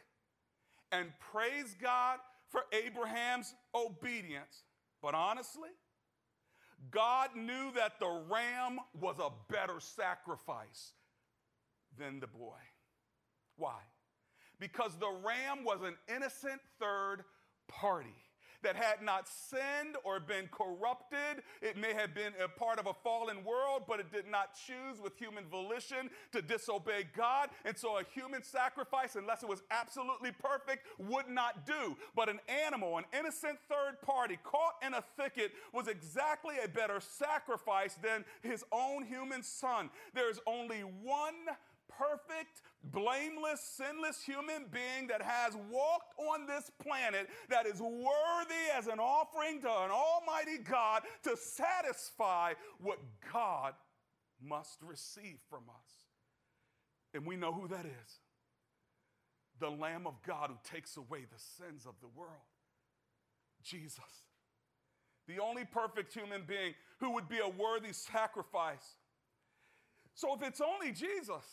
and 0.92 1.08
praise 1.32 1.76
God 1.80 2.18
for 2.48 2.62
Abraham's 2.72 3.54
obedience. 3.74 4.64
But 5.02 5.14
honestly, 5.14 5.70
God 6.90 7.30
knew 7.36 7.72
that 7.74 8.00
the 8.00 8.24
ram 8.30 8.78
was 8.98 9.18
a 9.18 9.30
better 9.52 9.80
sacrifice 9.80 10.92
than 11.98 12.20
the 12.20 12.26
boy. 12.26 12.58
Why? 13.56 13.78
Because 14.58 14.96
the 14.98 15.10
ram 15.24 15.64
was 15.64 15.80
an 15.82 15.94
innocent 16.14 16.60
third 16.78 17.24
party 17.70 18.14
that 18.62 18.76
had 18.76 19.02
not 19.02 19.28
sinned 19.28 19.96
or 20.04 20.20
been 20.20 20.48
corrupted. 20.50 21.42
It 21.62 21.76
may 21.76 21.94
have 21.94 22.14
been 22.14 22.32
a 22.42 22.48
part 22.48 22.78
of 22.78 22.86
a 22.86 22.94
fallen 22.94 23.44
world, 23.44 23.84
but 23.88 24.00
it 24.00 24.12
did 24.12 24.26
not 24.30 24.50
choose 24.54 25.00
with 25.02 25.16
human 25.16 25.44
volition 25.46 26.10
to 26.32 26.42
disobey 26.42 27.06
God. 27.16 27.50
And 27.64 27.76
so 27.76 27.98
a 27.98 28.02
human 28.14 28.42
sacrifice, 28.42 29.16
unless 29.16 29.42
it 29.42 29.48
was 29.48 29.62
absolutely 29.70 30.32
perfect, 30.32 30.86
would 30.98 31.28
not 31.28 31.66
do. 31.66 31.96
But 32.14 32.28
an 32.28 32.40
animal, 32.66 32.98
an 32.98 33.04
innocent 33.18 33.58
third 33.68 34.00
party 34.02 34.38
caught 34.42 34.74
in 34.84 34.94
a 34.94 35.04
thicket, 35.16 35.52
was 35.72 35.88
exactly 35.88 36.56
a 36.62 36.68
better 36.68 37.00
sacrifice 37.00 37.94
than 38.02 38.24
his 38.42 38.64
own 38.72 39.04
human 39.04 39.42
son. 39.42 39.90
There's 40.14 40.40
only 40.46 40.80
one 40.80 41.34
perfect, 41.98 42.62
blameless, 42.84 43.60
sinless 43.60 44.22
human 44.22 44.66
being 44.72 45.08
that 45.08 45.22
has 45.22 45.54
walked 45.70 46.14
on 46.18 46.46
this 46.46 46.70
planet 46.82 47.28
that 47.48 47.66
is 47.66 47.80
worthy 47.80 48.70
as 48.76 48.86
an 48.86 48.98
offering 48.98 49.60
to 49.62 49.68
an 49.68 49.90
almighty 49.90 50.58
God 50.58 51.02
to 51.24 51.36
satisfy 51.36 52.54
what 52.78 52.98
God 53.32 53.74
must 54.42 54.78
receive 54.82 55.38
from 55.48 55.64
us. 55.68 55.90
And 57.12 57.26
we 57.26 57.36
know 57.36 57.52
who 57.52 57.68
that 57.68 57.84
is 57.84 58.20
the 59.60 59.70
Lamb 59.70 60.06
of 60.06 60.14
God 60.26 60.50
who 60.50 60.56
takes 60.64 60.96
away 60.96 61.26
the 61.30 61.38
sins 61.38 61.84
of 61.86 61.94
the 62.00 62.08
world. 62.08 62.32
Jesus. 63.62 64.24
The 65.28 65.38
only 65.38 65.64
perfect 65.64 66.12
human 66.12 66.42
being 66.46 66.74
who 66.98 67.12
would 67.12 67.28
be 67.28 67.38
a 67.38 67.48
worthy 67.48 67.92
sacrifice. 67.92 68.96
So 70.14 70.34
if 70.34 70.42
it's 70.42 70.60
only 70.60 70.92
Jesus, 70.92 71.44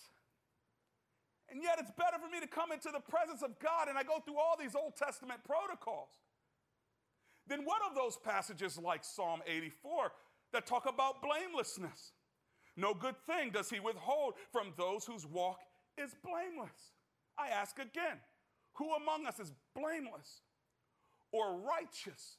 and 1.49 1.63
yet 1.63 1.77
it's 1.79 1.91
better 1.91 2.17
for 2.21 2.29
me 2.29 2.39
to 2.39 2.47
come 2.47 2.71
into 2.71 2.89
the 2.91 2.99
presence 2.99 3.41
of 3.41 3.57
God 3.59 3.87
and 3.87 3.97
I 3.97 4.03
go 4.03 4.19
through 4.19 4.37
all 4.37 4.55
these 4.59 4.75
Old 4.75 4.95
Testament 4.95 5.39
protocols. 5.45 6.09
Then 7.47 7.63
what 7.63 7.81
of 7.89 7.95
those 7.95 8.17
passages 8.17 8.77
like 8.77 9.03
Psalm 9.03 9.41
84 9.47 10.11
that 10.51 10.65
talk 10.65 10.85
about 10.87 11.21
blamelessness? 11.21 12.11
No 12.75 12.93
good 12.93 13.15
thing 13.25 13.51
does 13.51 13.69
he 13.69 13.79
withhold 13.79 14.35
from 14.51 14.73
those 14.77 15.05
whose 15.05 15.25
walk 15.25 15.59
is 15.97 16.15
blameless. 16.23 16.91
I 17.37 17.49
ask 17.49 17.79
again, 17.79 18.17
who 18.73 18.93
among 18.93 19.25
us 19.25 19.39
is 19.39 19.51
blameless 19.75 20.41
or 21.31 21.57
righteous? 21.57 22.37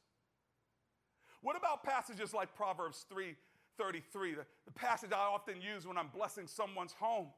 What 1.41 1.57
about 1.57 1.83
passages 1.83 2.35
like 2.35 2.55
Proverbs 2.55 3.05
3:33, 3.13 4.37
the, 4.37 4.47
the 4.65 4.73
passage 4.73 5.11
I 5.13 5.19
often 5.19 5.61
use 5.61 5.87
when 5.87 5.97
I'm 5.97 6.09
blessing 6.09 6.47
someone's 6.47 6.93
home? 6.93 7.29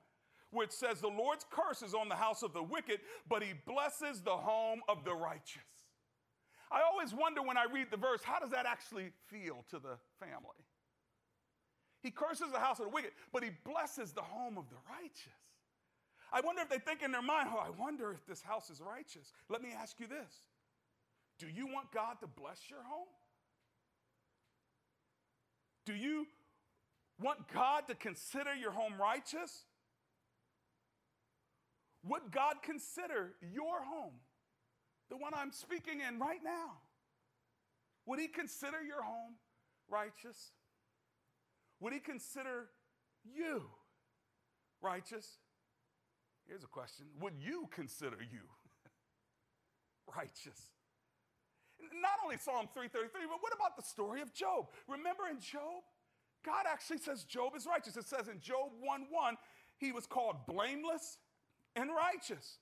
Which 0.51 0.71
says, 0.71 1.01
The 1.01 1.09
Lord's 1.09 1.45
curse 1.51 1.83
is 1.83 1.95
on 1.95 2.09
the 2.09 2.17
house 2.17 2.43
of 2.43 2.53
the 2.53 2.63
wicked, 2.63 3.01
but 3.29 3.43
he 3.43 3.53
blesses 3.67 4.21
the 4.21 4.37
home 4.37 4.81
of 4.89 5.05
the 5.05 5.15
righteous. 5.15 5.63
I 6.71 6.83
always 6.83 7.13
wonder 7.13 7.43
when 7.43 7.57
I 7.57 7.65
read 7.65 7.89
the 7.91 7.97
verse, 7.97 8.23
how 8.23 8.39
does 8.39 8.51
that 8.51 8.67
actually 8.67 9.11
feel 9.27 9.65
to 9.71 9.79
the 9.79 9.97
family? 10.21 10.65
He 12.03 12.11
curses 12.11 12.51
the 12.53 12.59
house 12.59 12.79
of 12.79 12.87
the 12.87 12.91
wicked, 12.91 13.11
but 13.33 13.43
he 13.43 13.51
blesses 13.65 14.13
the 14.13 14.23
home 14.23 14.57
of 14.57 14.65
the 14.71 14.77
righteous. 14.89 15.33
I 16.33 16.41
wonder 16.41 16.63
if 16.63 16.69
they 16.69 16.79
think 16.79 17.03
in 17.03 17.11
their 17.11 17.23
mind, 17.23 17.49
oh, 17.53 17.59
I 17.59 17.71
wonder 17.71 18.13
if 18.13 18.25
this 18.27 18.41
house 18.41 18.71
is 18.71 18.81
righteous. 18.81 19.33
Let 19.49 19.63
me 19.63 19.71
ask 19.77 19.99
you 19.99 20.07
this 20.07 20.33
Do 21.39 21.49
you 21.49 21.67
want 21.67 21.93
God 21.93 22.21
to 22.21 22.27
bless 22.27 22.71
your 22.71 22.83
home? 22.89 23.09
Do 25.85 25.95
you 25.95 26.27
want 27.21 27.49
God 27.53 27.89
to 27.89 27.95
consider 27.95 28.55
your 28.55 28.71
home 28.71 28.95
righteous? 29.01 29.65
Would 32.05 32.31
God 32.31 32.57
consider 32.63 33.35
your 33.41 33.83
home, 33.85 34.15
the 35.11 35.17
one 35.17 35.33
I'm 35.35 35.53
speaking 35.53 36.01
in 36.01 36.19
right 36.19 36.41
now? 36.43 36.79
Would 38.07 38.19
He 38.19 38.29
consider 38.29 38.83
your 38.83 39.03
home 39.03 39.35
righteous? 39.89 40.53
Would 41.81 41.93
He 41.93 42.01
consider 42.01 42.69
you 43.25 43.63
righteous? 44.81 45.39
Here's 46.49 46.65
a 46.65 46.69
question 46.69 47.07
Would 47.21 47.35
you 47.39 47.69
consider 47.71 48.17
you 48.21 48.49
righteous? 50.17 50.73
Not 51.81 52.21
only 52.25 52.37
Psalm 52.37 52.69
333, 52.75 53.27
but 53.29 53.39
what 53.41 53.55
about 53.55 53.77
the 53.77 53.83
story 53.83 54.21
of 54.21 54.35
Job? 54.35 54.69
Remember 54.89 55.29
in 55.31 55.41
Job? 55.41 55.85
God 56.45 56.65
actually 56.71 56.99
says 56.99 57.25
Job 57.25 57.53
is 57.57 57.67
righteous. 57.67 57.97
It 57.97 58.07
says 58.07 58.29
in 58.29 58.41
Job 58.41 58.71
1 58.81 59.07
1, 59.11 59.37
he 59.79 59.93
was 59.93 60.07
called 60.07 60.37
blameless 60.47 61.19
and 61.77 61.91
righteous. 61.91 62.59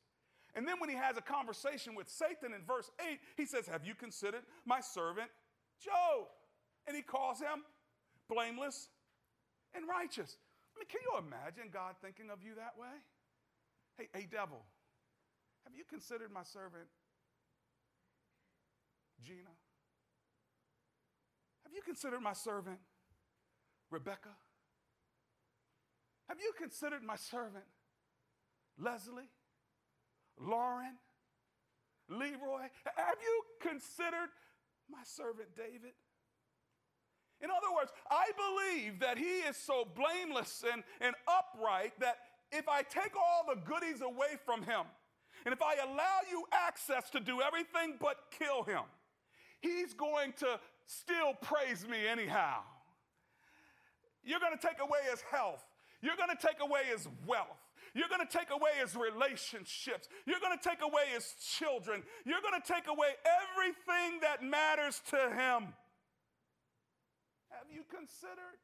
And 0.55 0.67
then 0.67 0.81
when 0.81 0.91
he 0.91 0.97
has 0.97 1.17
a 1.17 1.23
conversation 1.23 1.95
with 1.95 2.09
Satan 2.09 2.55
in 2.55 2.65
verse 2.67 2.91
8, 3.01 3.19
he 3.37 3.47
says, 3.47 3.67
Have 3.67 3.87
you 3.87 3.95
considered 3.95 4.43
my 4.65 4.81
servant 4.81 5.31
Job? 5.83 6.27
And 6.87 6.97
he 6.97 7.03
calls 7.03 7.39
him 7.39 7.63
blameless 8.29 8.89
and 9.75 9.85
righteous. 9.89 10.37
I 10.75 10.81
mean, 10.81 10.89
can 10.89 11.01
you 11.03 11.19
imagine 11.19 11.71
God 11.73 11.95
thinking 12.03 12.31
of 12.31 12.43
you 12.43 12.55
that 12.57 12.75
way? 12.79 12.97
Hey, 13.97 14.09
hey, 14.15 14.29
devil, 14.31 14.63
have 15.65 15.75
you 15.77 15.85
considered 15.85 16.31
my 16.33 16.43
servant 16.43 16.87
Gina? 19.23 19.55
Have 21.65 21.73
you 21.75 21.83
considered 21.83 22.21
my 22.21 22.33
servant 22.33 22.79
Rebecca? 23.91 24.31
Have 26.29 26.39
you 26.41 26.53
considered 26.57 27.03
my 27.03 27.17
servant 27.17 27.65
Leslie, 28.79 29.29
Lauren, 30.41 30.95
Leroy, 32.09 32.69
have 32.97 33.17
you 33.21 33.43
considered 33.61 34.31
my 34.91 35.03
servant 35.05 35.49
David? 35.57 35.93
In 37.41 37.51
other 37.51 37.73
words, 37.75 37.93
I 38.11 38.31
believe 38.37 39.01
that 39.01 39.19
he 39.19 39.41
is 39.49 39.57
so 39.57 39.87
blameless 39.95 40.65
and, 40.73 40.83
and 41.01 41.15
upright 41.29 41.93
that 42.01 42.19
if 42.51 42.69
I 42.69 42.83
take 42.83 43.15
all 43.17 43.45
the 43.49 43.61
goodies 43.61 44.01
away 44.01 44.39
from 44.45 44.63
him, 44.63 44.83
and 45.45 45.53
if 45.53 45.63
I 45.63 45.77
allow 45.77 46.19
you 46.31 46.45
access 46.53 47.11
to 47.11 47.21
do 47.21 47.41
everything 47.41 47.97
but 48.01 48.17
kill 48.37 48.65
him, 48.65 48.83
he's 49.61 49.95
going 49.95 50.33
to 50.39 50.59
still 50.87 51.35
praise 51.41 51.87
me 51.87 52.07
anyhow. 52.09 52.61
You're 54.25 54.41
going 54.41 54.57
to 54.59 54.67
take 54.67 54.81
away 54.81 54.99
his 55.11 55.21
health, 55.31 55.65
you're 56.03 56.17
going 56.17 56.37
to 56.37 56.47
take 56.47 56.61
away 56.61 56.83
his 56.91 57.07
wealth. 57.27 57.58
You're 57.95 58.09
going 58.09 58.27
to 58.27 58.31
take 58.31 58.51
away 58.51 58.71
his 58.81 58.97
relationships. 58.97 60.09
You're 60.27 60.41
going 60.41 60.57
to 60.57 60.63
take 60.63 60.83
away 60.83 61.13
his 61.13 61.35
children. 61.41 62.03
You're 62.25 62.43
going 62.43 62.61
to 62.61 62.67
take 62.67 62.87
away 62.89 63.17
everything 63.25 64.21
that 64.23 64.43
matters 64.43 65.01
to 65.11 65.17
him. 65.17 65.75
Have 67.49 67.69
you 67.73 67.83
considered 67.89 68.61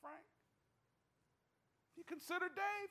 Frank? 0.00 0.24
Have 1.92 1.96
you 1.96 2.04
considered 2.04 2.54
Dave? 2.56 2.90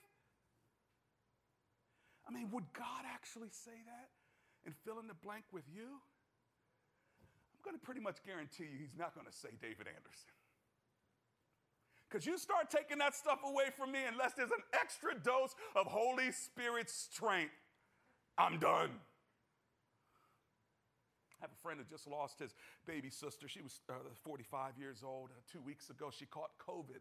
I 2.28 2.32
mean, 2.32 2.52
would 2.52 2.70
God 2.74 3.10
actually 3.10 3.50
say 3.50 3.74
that 3.74 4.10
and 4.66 4.76
fill 4.86 5.00
in 5.00 5.08
the 5.08 5.18
blank 5.18 5.46
with 5.52 5.66
you? 5.68 5.98
I'm 7.60 7.62
going 7.66 7.76
to 7.76 7.84
pretty 7.84 8.02
much 8.02 8.24
guarantee 8.24 8.70
you 8.70 8.78
he's 8.80 8.96
not 8.96 9.16
going 9.16 9.26
to 9.26 9.34
say 9.34 9.50
David 9.60 9.90
Anderson. 9.90 10.39
Because 12.10 12.26
you 12.26 12.38
start 12.38 12.72
taking 12.72 12.98
that 12.98 13.16
stuff 13.16 13.40
away 13.46 13.66
from 13.76 13.92
me 13.92 14.00
unless 14.12 14.34
there's 14.34 14.52
an 14.52 14.64
extra 14.74 15.14
dose 15.14 15.54
of 15.76 15.86
Holy 15.86 16.32
Spirit 16.32 16.90
strength, 16.90 17.54
I'm 18.38 18.58
done. 18.58 18.90
I 21.40 21.46
have 21.46 21.52
a 21.52 21.62
friend 21.62 21.80
who 21.80 21.86
just 21.86 22.08
lost 22.08 22.40
his 22.40 22.56
baby 22.86 23.10
sister. 23.10 23.48
She 23.48 23.62
was 23.62 23.82
uh, 23.90 23.94
45 24.24 24.78
years 24.78 25.04
old. 25.06 25.30
Uh, 25.32 25.40
two 25.52 25.62
weeks 25.62 25.90
ago, 25.90 26.10
she 26.12 26.26
caught 26.26 26.50
COVID 26.60 27.00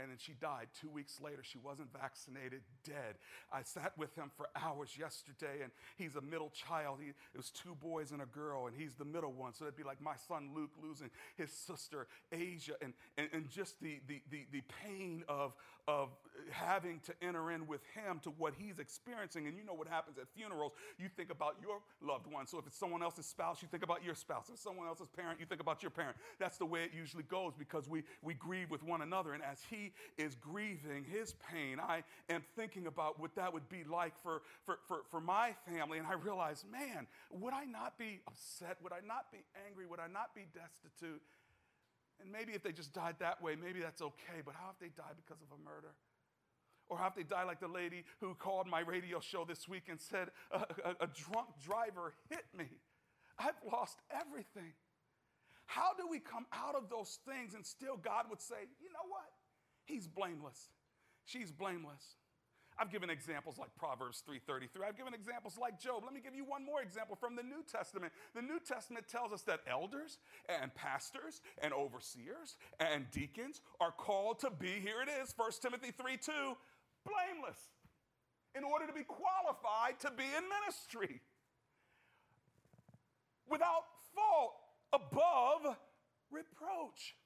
and 0.00 0.10
then 0.10 0.18
she 0.18 0.32
died. 0.32 0.68
Two 0.80 0.88
weeks 0.88 1.20
later, 1.20 1.42
she 1.42 1.58
wasn't 1.58 1.92
vaccinated, 1.92 2.62
dead. 2.84 3.16
I 3.52 3.62
sat 3.62 3.92
with 3.96 4.14
him 4.14 4.30
for 4.36 4.48
hours 4.56 4.96
yesterday, 4.98 5.62
and 5.62 5.72
he's 5.96 6.16
a 6.16 6.20
middle 6.20 6.50
child. 6.50 6.98
He, 7.02 7.08
it 7.08 7.36
was 7.36 7.50
two 7.50 7.74
boys 7.74 8.12
and 8.12 8.22
a 8.22 8.26
girl, 8.26 8.66
and 8.66 8.76
he's 8.76 8.94
the 8.94 9.04
middle 9.04 9.32
one. 9.32 9.54
So 9.54 9.64
it'd 9.64 9.76
be 9.76 9.82
like 9.82 10.00
my 10.00 10.16
son 10.28 10.50
Luke 10.54 10.70
losing 10.82 11.10
his 11.36 11.50
sister 11.50 12.06
Asia, 12.32 12.74
and, 12.80 12.92
and, 13.16 13.28
and 13.32 13.50
just 13.50 13.80
the, 13.80 14.00
the, 14.06 14.22
the, 14.30 14.46
the 14.52 14.62
pain 14.84 15.24
of, 15.28 15.54
of 15.86 16.10
having 16.50 17.00
to 17.06 17.12
enter 17.22 17.50
in 17.50 17.66
with 17.66 17.80
him 17.94 18.20
to 18.22 18.30
what 18.30 18.54
he's 18.56 18.78
experiencing. 18.78 19.46
And 19.46 19.56
you 19.56 19.64
know 19.64 19.74
what 19.74 19.88
happens 19.88 20.18
at 20.18 20.28
funerals. 20.36 20.72
You 20.98 21.08
think 21.08 21.30
about 21.30 21.56
your 21.62 21.80
loved 22.00 22.26
one. 22.26 22.46
So 22.46 22.58
if 22.58 22.66
it's 22.66 22.78
someone 22.78 23.02
else's 23.02 23.26
spouse, 23.26 23.62
you 23.62 23.68
think 23.68 23.82
about 23.82 24.04
your 24.04 24.14
spouse. 24.14 24.48
If 24.48 24.54
it's 24.54 24.62
someone 24.62 24.86
else's 24.86 25.08
parent, 25.08 25.40
you 25.40 25.46
think 25.46 25.60
about 25.60 25.82
your 25.82 25.90
parent. 25.90 26.16
That's 26.38 26.58
the 26.58 26.66
way 26.66 26.84
it 26.84 26.90
usually 26.94 27.24
goes 27.24 27.52
because 27.58 27.88
we, 27.88 28.02
we 28.22 28.34
grieve 28.34 28.70
with 28.70 28.82
one 28.82 29.02
another. 29.02 29.34
And 29.34 29.42
as 29.42 29.62
he 29.68 29.92
is 30.16 30.34
grieving 30.34 31.04
his 31.04 31.34
pain, 31.52 31.78
I 31.80 32.02
am 32.28 32.42
thinking 32.56 32.86
about 32.86 33.20
what 33.20 33.34
that 33.36 33.52
would 33.52 33.68
be 33.68 33.84
like 33.84 34.14
for, 34.22 34.42
for, 34.64 34.78
for, 34.86 34.98
for 35.10 35.20
my 35.20 35.54
family. 35.66 35.98
And 35.98 36.06
I 36.06 36.14
realize, 36.14 36.64
man, 36.70 37.06
would 37.30 37.52
I 37.52 37.64
not 37.64 37.98
be 37.98 38.20
upset? 38.26 38.78
Would 38.82 38.92
I 38.92 39.06
not 39.06 39.30
be 39.32 39.38
angry? 39.66 39.86
Would 39.86 40.00
I 40.00 40.08
not 40.08 40.34
be 40.34 40.42
destitute? 40.54 41.22
And 42.20 42.32
maybe 42.32 42.52
if 42.52 42.62
they 42.62 42.72
just 42.72 42.92
died 42.92 43.16
that 43.20 43.40
way, 43.42 43.54
maybe 43.54 43.80
that's 43.80 44.02
okay. 44.02 44.42
But 44.44 44.54
how 44.54 44.70
if 44.70 44.78
they 44.80 44.90
died 44.90 45.14
because 45.16 45.40
of 45.42 45.48
a 45.54 45.60
murder? 45.62 45.94
Or 46.88 46.98
have 46.98 47.14
they 47.14 47.22
die 47.22 47.44
like 47.44 47.60
the 47.60 47.68
lady 47.68 48.04
who 48.20 48.34
called 48.34 48.66
my 48.66 48.80
radio 48.80 49.20
show 49.20 49.44
this 49.44 49.68
week 49.68 49.84
and 49.88 50.00
said, 50.00 50.30
a, 50.50 50.58
a, 50.58 50.90
a 51.02 51.06
drunk 51.06 51.48
driver 51.62 52.14
hit 52.30 52.44
me. 52.56 52.66
I've 53.38 53.60
lost 53.70 53.98
everything. 54.10 54.72
How 55.66 55.92
do 55.96 56.06
we 56.08 56.18
come 56.18 56.46
out 56.52 56.74
of 56.74 56.88
those 56.88 57.18
things 57.28 57.54
and 57.54 57.64
still 57.64 57.96
God 57.96 58.24
would 58.30 58.40
say, 58.40 58.56
you 58.80 58.88
know 58.88 59.08
what? 59.08 59.28
He's 59.84 60.06
blameless. 60.06 60.70
She's 61.24 61.52
blameless. 61.52 62.16
I've 62.78 62.92
given 62.92 63.10
examples 63.10 63.58
like 63.58 63.74
Proverbs 63.76 64.22
3:33. 64.28 64.86
I've 64.86 64.96
given 64.96 65.12
examples 65.12 65.58
like 65.58 65.80
Job. 65.80 66.04
Let 66.04 66.14
me 66.14 66.20
give 66.20 66.34
you 66.34 66.44
one 66.44 66.64
more 66.64 66.80
example 66.80 67.16
from 67.16 67.34
the 67.34 67.42
New 67.42 67.64
Testament. 67.70 68.12
The 68.34 68.42
New 68.42 68.60
Testament 68.60 69.08
tells 69.08 69.32
us 69.32 69.42
that 69.42 69.60
elders 69.66 70.18
and 70.48 70.72
pastors 70.74 71.40
and 71.60 71.74
overseers 71.74 72.56
and 72.78 73.10
deacons 73.10 73.60
are 73.80 73.90
called 73.90 74.38
to 74.40 74.50
be 74.50 74.80
here 74.80 75.02
it 75.02 75.08
is, 75.20 75.34
1 75.36 75.60
Timothy 75.60 75.90
3:2, 75.90 76.56
blameless 77.04 77.58
in 78.54 78.64
order 78.64 78.86
to 78.86 78.92
be 78.92 79.04
qualified 79.04 80.00
to 80.00 80.10
be 80.10 80.24
in 80.24 80.44
ministry. 80.60 81.20
Without 83.48 83.84
fault, 84.14 84.54
above 84.92 85.76
reproach. 86.30 87.16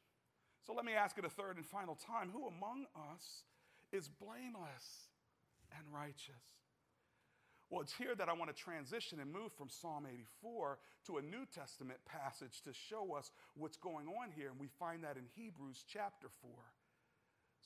So 0.66 0.72
let 0.72 0.84
me 0.84 0.92
ask 0.92 1.18
it 1.18 1.24
a 1.24 1.30
third 1.30 1.56
and 1.56 1.66
final 1.66 1.96
time 1.96 2.30
who 2.32 2.46
among 2.46 2.86
us 3.12 3.44
is 3.92 4.08
blameless? 4.08 5.08
and 5.78 5.86
righteous. 5.92 6.44
Well, 7.70 7.80
it's 7.80 7.94
here 7.94 8.14
that 8.14 8.28
I 8.28 8.34
want 8.34 8.54
to 8.54 8.62
transition 8.62 9.18
and 9.18 9.32
move 9.32 9.52
from 9.56 9.70
Psalm 9.70 10.06
84 10.06 10.78
to 11.06 11.16
a 11.16 11.22
New 11.22 11.46
Testament 11.54 11.98
passage 12.04 12.60
to 12.62 12.72
show 12.72 13.14
us 13.14 13.30
what's 13.54 13.78
going 13.78 14.08
on 14.08 14.30
here. 14.36 14.50
And 14.50 14.60
we 14.60 14.68
find 14.78 15.02
that 15.04 15.16
in 15.16 15.24
Hebrews 15.34 15.84
chapter 15.88 16.28
4. 16.42 16.50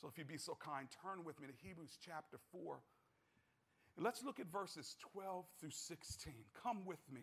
So 0.01 0.09
if 0.09 0.19
you'd 0.19 0.29
be 0.29 0.39
so 0.39 0.57
kind, 0.61 0.89
turn 1.03 1.25
with 1.25 1.41
me 1.41 1.47
to 1.47 1.55
Hebrews 1.67 1.99
chapter 2.05 2.39
4. 2.53 2.79
And 3.97 4.05
let's 4.05 4.23
look 4.23 4.39
at 4.39 4.53
verses 4.53 4.97
12 5.15 5.47
through 5.59 5.71
16. 5.71 6.33
Come 6.63 6.85
with 6.85 7.01
me 7.11 7.23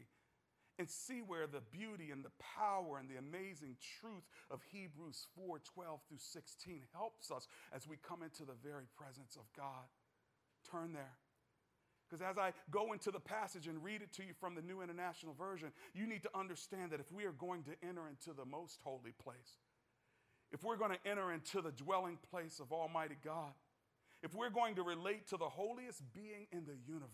and 0.80 0.90
see 0.90 1.22
where 1.22 1.46
the 1.46 1.62
beauty 1.72 2.10
and 2.10 2.26
the 2.26 2.32
power 2.58 2.98
and 2.98 3.08
the 3.08 3.18
amazing 3.18 3.78
truth 4.00 4.26
of 4.50 4.60
Hebrews 4.72 5.28
4 5.36 5.60
12 5.60 6.00
through 6.10 6.18
16 6.18 6.82
helps 6.94 7.30
us 7.30 7.48
as 7.76 7.88
we 7.88 7.98
come 7.98 8.24
into 8.24 8.44
the 8.44 8.58
very 8.64 8.86
presence 8.98 9.36
of 9.36 9.46
God. 9.56 9.86
Turn 10.70 10.94
there. 10.94 11.14
Because 12.10 12.26
as 12.26 12.38
I 12.38 12.54
go 12.70 12.94
into 12.94 13.12
the 13.12 13.20
passage 13.20 13.68
and 13.68 13.84
read 13.84 14.02
it 14.02 14.14
to 14.14 14.24
you 14.24 14.34
from 14.40 14.56
the 14.56 14.62
New 14.62 14.82
International 14.82 15.34
Version, 15.34 15.72
you 15.94 16.06
need 16.06 16.22
to 16.24 16.30
understand 16.36 16.92
that 16.92 17.00
if 17.00 17.12
we 17.12 17.26
are 17.26 17.32
going 17.32 17.64
to 17.64 17.72
enter 17.88 18.08
into 18.08 18.34
the 18.38 18.46
most 18.46 18.80
holy 18.84 19.14
place, 19.24 19.58
if 20.54 20.64
we're 20.64 20.78
going 20.78 20.92
to 20.92 21.10
enter 21.10 21.32
into 21.32 21.62
the 21.62 21.72
dwelling 21.72 22.18
place 22.30 22.60
of 22.60 22.72
Almighty 22.72 23.18
God, 23.26 23.54
if 24.22 24.34
we're 24.36 24.52
going 24.52 24.76
to 24.76 24.84
relate 24.84 25.28
to 25.28 25.38
the 25.38 25.50
holiest 25.50 26.02
being 26.14 26.48
in 26.52 26.66
the 26.66 26.78
universe, 26.88 27.10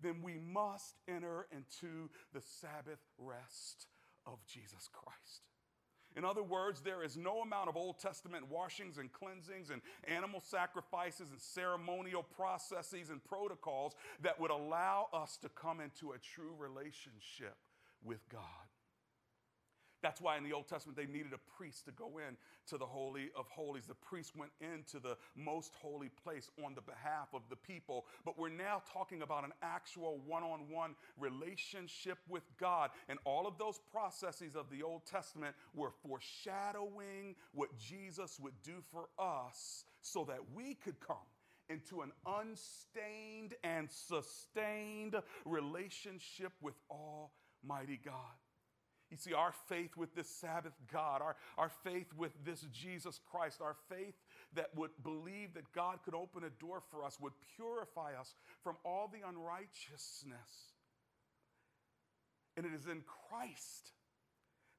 then 0.00 0.22
we 0.22 0.38
must 0.38 0.96
enter 1.08 1.46
into 1.52 2.08
the 2.32 2.40
Sabbath 2.40 3.00
rest 3.18 3.86
of 4.26 4.38
Jesus 4.46 4.88
Christ. 4.92 5.42
In 6.16 6.24
other 6.24 6.42
words, 6.42 6.80
there 6.80 7.04
is 7.04 7.16
no 7.16 7.40
amount 7.40 7.68
of 7.68 7.76
Old 7.76 7.98
Testament 7.98 8.50
washings 8.50 8.98
and 8.98 9.12
cleansings 9.12 9.70
and 9.70 9.80
animal 10.08 10.40
sacrifices 10.40 11.30
and 11.30 11.40
ceremonial 11.40 12.22
processes 12.22 13.10
and 13.10 13.22
protocols 13.22 13.94
that 14.22 14.40
would 14.40 14.50
allow 14.50 15.08
us 15.12 15.36
to 15.42 15.48
come 15.48 15.80
into 15.80 16.12
a 16.12 16.18
true 16.18 16.54
relationship 16.58 17.56
with 18.02 18.28
God. 18.28 18.69
That's 20.02 20.20
why 20.20 20.36
in 20.38 20.44
the 20.44 20.52
Old 20.52 20.68
Testament 20.68 20.96
they 20.96 21.06
needed 21.06 21.32
a 21.32 21.56
priest 21.56 21.84
to 21.86 21.92
go 21.92 22.18
in 22.18 22.36
to 22.68 22.78
the 22.78 22.86
Holy 22.86 23.30
of 23.36 23.48
Holies. 23.48 23.86
The 23.86 23.94
priest 23.94 24.34
went 24.36 24.52
into 24.60 24.98
the 24.98 25.16
most 25.36 25.72
holy 25.80 26.10
place 26.22 26.50
on 26.64 26.74
the 26.74 26.80
behalf 26.80 27.28
of 27.34 27.42
the 27.50 27.56
people. 27.56 28.06
But 28.24 28.38
we're 28.38 28.48
now 28.48 28.82
talking 28.92 29.22
about 29.22 29.44
an 29.44 29.52
actual 29.62 30.20
one 30.26 30.42
on 30.42 30.70
one 30.70 30.94
relationship 31.18 32.18
with 32.28 32.44
God. 32.58 32.90
And 33.08 33.18
all 33.24 33.46
of 33.46 33.58
those 33.58 33.78
processes 33.92 34.56
of 34.56 34.70
the 34.70 34.82
Old 34.82 35.04
Testament 35.04 35.54
were 35.74 35.92
foreshadowing 36.02 37.36
what 37.52 37.76
Jesus 37.78 38.38
would 38.40 38.60
do 38.62 38.82
for 38.90 39.08
us 39.18 39.84
so 40.00 40.24
that 40.24 40.38
we 40.54 40.74
could 40.74 40.98
come 41.00 41.16
into 41.68 42.00
an 42.00 42.10
unstained 42.26 43.54
and 43.62 43.88
sustained 43.90 45.14
relationship 45.44 46.52
with 46.60 46.74
Almighty 46.90 48.00
God. 48.04 48.14
You 49.10 49.16
see, 49.16 49.34
our 49.34 49.52
faith 49.68 49.96
with 49.96 50.14
this 50.14 50.28
Sabbath 50.28 50.74
God, 50.92 51.20
our, 51.20 51.36
our 51.58 51.68
faith 51.68 52.06
with 52.16 52.32
this 52.44 52.64
Jesus 52.72 53.18
Christ, 53.30 53.60
our 53.60 53.74
faith 53.88 54.14
that 54.54 54.68
would 54.76 54.90
believe 55.02 55.54
that 55.54 55.72
God 55.72 55.98
could 56.04 56.14
open 56.14 56.44
a 56.44 56.50
door 56.60 56.80
for 56.90 57.04
us, 57.04 57.18
would 57.20 57.32
purify 57.56 58.12
us 58.18 58.34
from 58.62 58.76
all 58.84 59.10
the 59.12 59.28
unrighteousness. 59.28 60.74
And 62.56 62.64
it 62.64 62.72
is 62.72 62.86
in 62.86 63.02
Christ 63.28 63.92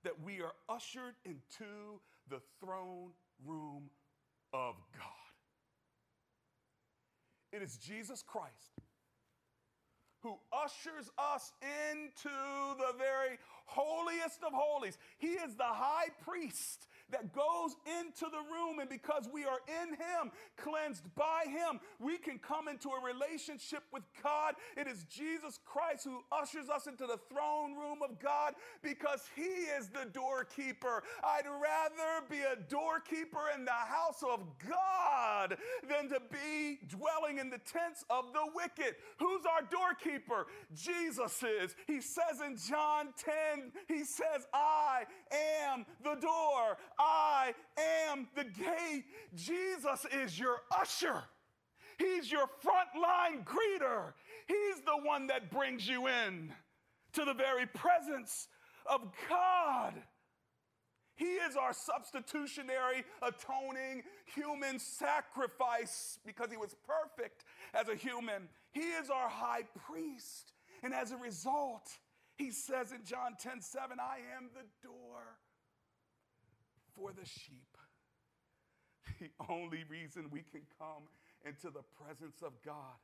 that 0.03 0.13
we 0.23 0.41
are 0.41 0.53
ushered 0.69 1.15
into 1.25 1.99
the 2.29 2.39
throne 2.59 3.11
room 3.45 3.89
of 4.53 4.75
God. 4.97 5.11
It 7.51 7.61
is 7.61 7.75
Jesus 7.77 8.23
Christ 8.25 8.71
who 10.21 10.37
ushers 10.53 11.09
us 11.17 11.51
into 11.91 12.29
the 12.77 12.93
very 12.97 13.37
holiest 13.65 14.43
of 14.43 14.54
holies. 14.54 14.97
He 15.17 15.30
is 15.30 15.56
the 15.56 15.63
high 15.63 16.10
priest 16.24 16.88
that 17.12 17.34
goes 17.34 17.76
into 18.00 18.26
the 18.32 18.41
room, 18.52 18.80
and 18.80 18.89
because 18.89 19.30
we 19.32 19.43
are 19.43 19.60
in 19.67 19.89
Him, 19.89 20.32
cleansed 20.58 21.04
by 21.15 21.43
Him, 21.47 21.80
we 22.00 22.17
can 22.17 22.39
come 22.39 22.67
into 22.67 22.89
a 22.89 23.04
relationship 23.04 23.84
with 23.91 24.04
God. 24.24 24.56
It 24.78 24.88
is 24.88 25.06
Jesus 25.10 25.60
Christ 25.65 26.06
who 26.06 26.21
ushers 26.32 26.69
us 26.69 26.88
into 26.88 27.06
the 27.06 27.19
throne 27.30 27.76
room 27.76 28.00
of 28.02 28.19
God 28.19 28.54
because 28.82 29.24
He 29.36 29.41
is 29.41 29.89
the 29.89 30.10
doorkeeper. 30.13 31.04
I'd 31.24 31.47
rather 31.47 32.26
be 32.30 32.39
a 32.39 32.56
doorkeeper 32.69 33.52
in 33.56 33.65
the 33.65 33.71
house 33.71 34.24
of 34.24 34.41
God 34.67 35.58
than 35.88 36.10
to 36.10 36.21
be 36.32 36.80
dwelling 36.88 37.39
in 37.39 37.50
the 37.50 37.60
tents 37.60 38.06
of 38.10 38.32
the 38.34 38.52
wicked. 38.56 38.95
Who's 39.19 39.43
our 39.45 39.62
doorkeeper? 39.69 40.47
Jesus 40.74 41.43
is. 41.43 41.76
He 41.88 42.00
says 42.00 42.41
in 42.45 42.58
John 42.58 43.10
10, 43.17 43.50
He 43.87 44.03
says, 44.03 44.47
I 44.53 45.03
am 45.69 45.85
the 46.03 46.15
door. 46.15 46.77
I 46.99 47.53
am 48.09 48.27
the 48.35 48.43
gate. 48.43 49.05
Jesus 49.35 50.05
is 50.23 50.37
your 50.39 50.57
usher. 50.77 51.23
He's 51.97 52.31
your 52.31 52.47
frontline 52.63 53.45
greeter. 53.45 54.13
He's 54.47 54.81
the 54.85 54.97
one 55.03 55.27
that 55.27 55.51
brings 55.51 55.87
you 55.87 56.07
in 56.07 56.51
to 57.13 57.25
the 57.25 57.33
very 57.33 57.65
presence 57.67 58.47
of 58.85 59.01
God. 59.29 59.93
He 61.15 61.25
is 61.25 61.55
our 61.55 61.73
substitutionary, 61.73 63.03
atoning 63.21 64.01
human 64.33 64.79
sacrifice 64.79 66.17
because 66.25 66.49
he 66.49 66.57
was 66.57 66.75
perfect 66.87 67.45
as 67.75 67.89
a 67.89 67.95
human. 67.95 68.49
He 68.71 68.81
is 68.81 69.11
our 69.11 69.29
high 69.29 69.63
priest. 69.85 70.53
And 70.81 70.95
as 70.95 71.11
a 71.11 71.17
result, 71.17 71.87
he 72.41 72.49
says 72.49 72.91
in 72.91 73.06
John 73.06 73.36
10 73.39 73.62
7, 73.62 73.97
I 73.99 74.17
am 74.36 74.49
the 74.54 74.65
door 74.82 75.38
for 76.95 77.12
the 77.12 77.25
sheep. 77.25 77.77
The 79.19 79.30
only 79.49 79.84
reason 79.88 80.25
we 80.32 80.41
can 80.41 80.62
come 80.80 81.04
into 81.45 81.69
the 81.69 81.84
presence 82.01 82.41
of 82.41 82.54
God 82.65 82.97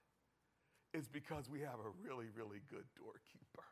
is 0.94 1.08
because 1.08 1.48
we 1.50 1.60
have 1.60 1.78
a 1.80 1.92
really, 2.04 2.26
really 2.36 2.62
good 2.72 2.86
doorkeeper. 2.98 3.68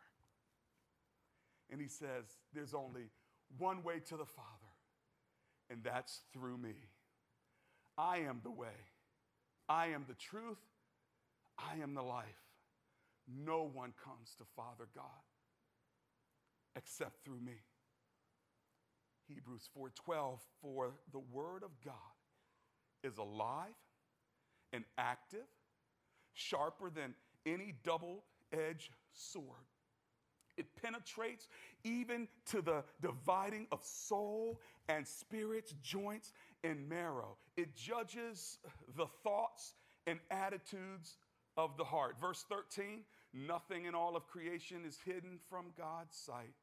And 1.71 1.81
he 1.81 1.87
says, 1.87 2.25
There's 2.53 2.75
only 2.75 3.09
one 3.57 3.81
way 3.83 3.99
to 4.09 4.17
the 4.17 4.25
Father, 4.25 4.73
and 5.71 5.83
that's 5.83 6.21
through 6.33 6.57
me. 6.57 6.75
I 7.97 8.17
am 8.17 8.41
the 8.43 8.51
way, 8.51 8.77
I 9.67 9.87
am 9.87 10.05
the 10.07 10.13
truth, 10.13 10.61
I 11.57 11.81
am 11.81 11.95
the 11.95 12.03
life. 12.03 12.43
No 13.27 13.71
one 13.73 13.93
comes 14.03 14.35
to 14.37 14.43
Father 14.55 14.87
God 14.93 15.23
except 16.75 17.23
through 17.23 17.39
me. 17.39 17.63
Hebrews 19.27 19.69
4:12 19.75 20.39
for 20.61 20.99
the 21.11 21.19
word 21.19 21.63
of 21.63 21.81
God 21.81 21.95
is 23.03 23.17
alive 23.17 23.75
and 24.73 24.85
active, 24.97 25.47
sharper 26.33 26.89
than 26.89 27.15
any 27.45 27.73
double 27.83 28.25
edged 28.51 28.95
sword. 29.13 29.65
It 30.57 30.73
penetrates 30.81 31.47
even 31.83 32.27
to 32.45 32.61
the 32.61 32.83
dividing 33.01 33.67
of 33.71 33.83
soul 33.83 34.61
and 34.87 35.05
spirits, 35.05 35.73
joints 35.81 36.33
and 36.63 36.87
marrow. 36.87 37.37
It 37.57 37.75
judges 37.75 38.59
the 38.95 39.07
thoughts 39.23 39.73
and 40.07 40.19
attitudes 40.31 41.17
of 41.57 41.77
the 41.77 41.83
heart. 41.83 42.19
Verse 42.19 42.45
13 42.47 43.03
nothing 43.33 43.83
in 43.83 43.93
all 43.93 44.15
of 44.15 44.27
creation 44.27 44.85
is 44.85 44.97
hidden 45.03 45.39
from 45.49 45.65
God's 45.77 46.15
sight. 46.15 46.53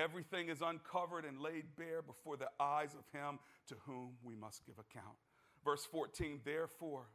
Everything 0.00 0.48
is 0.48 0.62
uncovered 0.62 1.24
and 1.24 1.40
laid 1.40 1.64
bare 1.76 2.00
before 2.00 2.36
the 2.36 2.48
eyes 2.58 2.94
of 2.94 3.04
him 3.12 3.38
to 3.68 3.74
whom 3.86 4.12
we 4.22 4.34
must 4.34 4.64
give 4.64 4.78
account. 4.78 5.16
Verse 5.64 5.84
14, 5.84 6.40
therefore, 6.44 7.06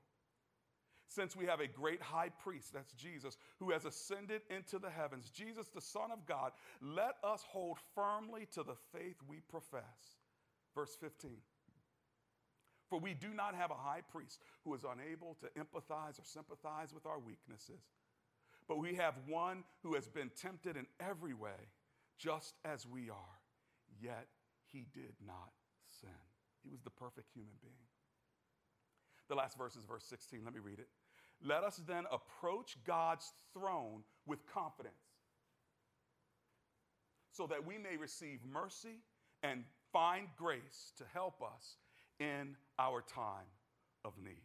since 1.08 1.36
we 1.36 1.46
have 1.46 1.62
a 1.62 1.68
great 1.68 2.02
high 2.02 2.30
priest, 2.44 2.74
that's 2.74 2.94
Jesus, 2.94 3.38
who 3.60 3.72
has 3.72 3.86
ascended 3.86 4.42
into 4.50 4.80
the 4.80 4.90
heavens, 4.90 5.30
Jesus, 5.30 5.68
the 5.74 5.82
Son 5.82 6.12
of 6.12 6.26
God, 6.26 6.52
let 6.82 7.16
us 7.24 7.44
hold 7.48 7.78
firmly 7.96 8.48
to 8.54 8.64
the 8.64 8.76
faith 8.92 9.16
we 9.28 9.38
profess. 9.50 10.18
Verse 10.76 10.96
15. 11.00 11.32
For 12.90 13.00
we 13.00 13.14
do 13.14 13.34
not 13.34 13.56
have 13.56 13.72
a 13.72 13.76
high 13.76 14.02
priest 14.12 14.42
who 14.64 14.74
is 14.76 14.84
unable 14.84 15.38
to 15.42 15.48
empathize 15.60 16.20
or 16.20 16.24
sympathize 16.24 16.94
with 16.94 17.06
our 17.06 17.20
weaknesses, 17.20 17.82
but 18.68 18.78
we 18.78 18.96
have 18.96 19.16
one 19.28 19.64
who 19.82 19.96
has 19.96 20.08
been 20.08 20.30
tempted 20.40 20.78
in 20.78 20.86
every 21.00 21.34
way, 21.34 21.70
just 22.18 22.56
as 22.64 22.86
we 22.88 23.10
are, 23.10 23.40
yet 24.02 24.28
he 24.72 24.88
did 24.94 25.16
not 25.26 25.52
sin. 26.02 26.10
He 26.64 26.70
was 26.70 26.82
the 26.82 26.90
perfect 26.90 27.32
human 27.34 27.54
being. 27.62 27.74
The 29.28 29.36
last 29.36 29.58
verse 29.58 29.76
is 29.76 29.84
verse 29.84 30.04
16. 30.06 30.42
Let 30.44 30.54
me 30.54 30.60
read 30.60 30.80
it. 30.80 30.88
Let 31.44 31.64
us 31.64 31.82
then 31.88 32.06
approach 32.12 32.78
God's 32.86 33.32
throne 33.54 34.04
with 34.26 34.46
confidence 34.48 34.96
so 37.32 37.48
that 37.48 37.66
we 37.66 37.78
may 37.78 37.98
receive 37.98 38.40
mercy 38.50 39.02
and 39.44 39.64
find 39.92 40.28
grace 40.38 40.94
to 40.98 41.04
help 41.14 41.42
us 41.42 41.76
in 42.20 42.56
our 42.80 43.02
time 43.02 43.50
of 44.06 44.14
need. 44.24 44.44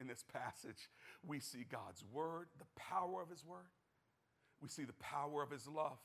In 0.00 0.08
this 0.08 0.24
passage, 0.32 0.90
we 1.24 1.38
see 1.38 1.64
God's 1.70 2.04
word, 2.12 2.48
the 2.58 2.66
power 2.76 3.22
of 3.22 3.30
his 3.30 3.44
word. 3.44 3.70
We 4.60 4.68
see 4.68 4.84
the 4.84 4.92
power 4.94 5.42
of 5.42 5.50
his 5.50 5.68
love. 5.68 5.98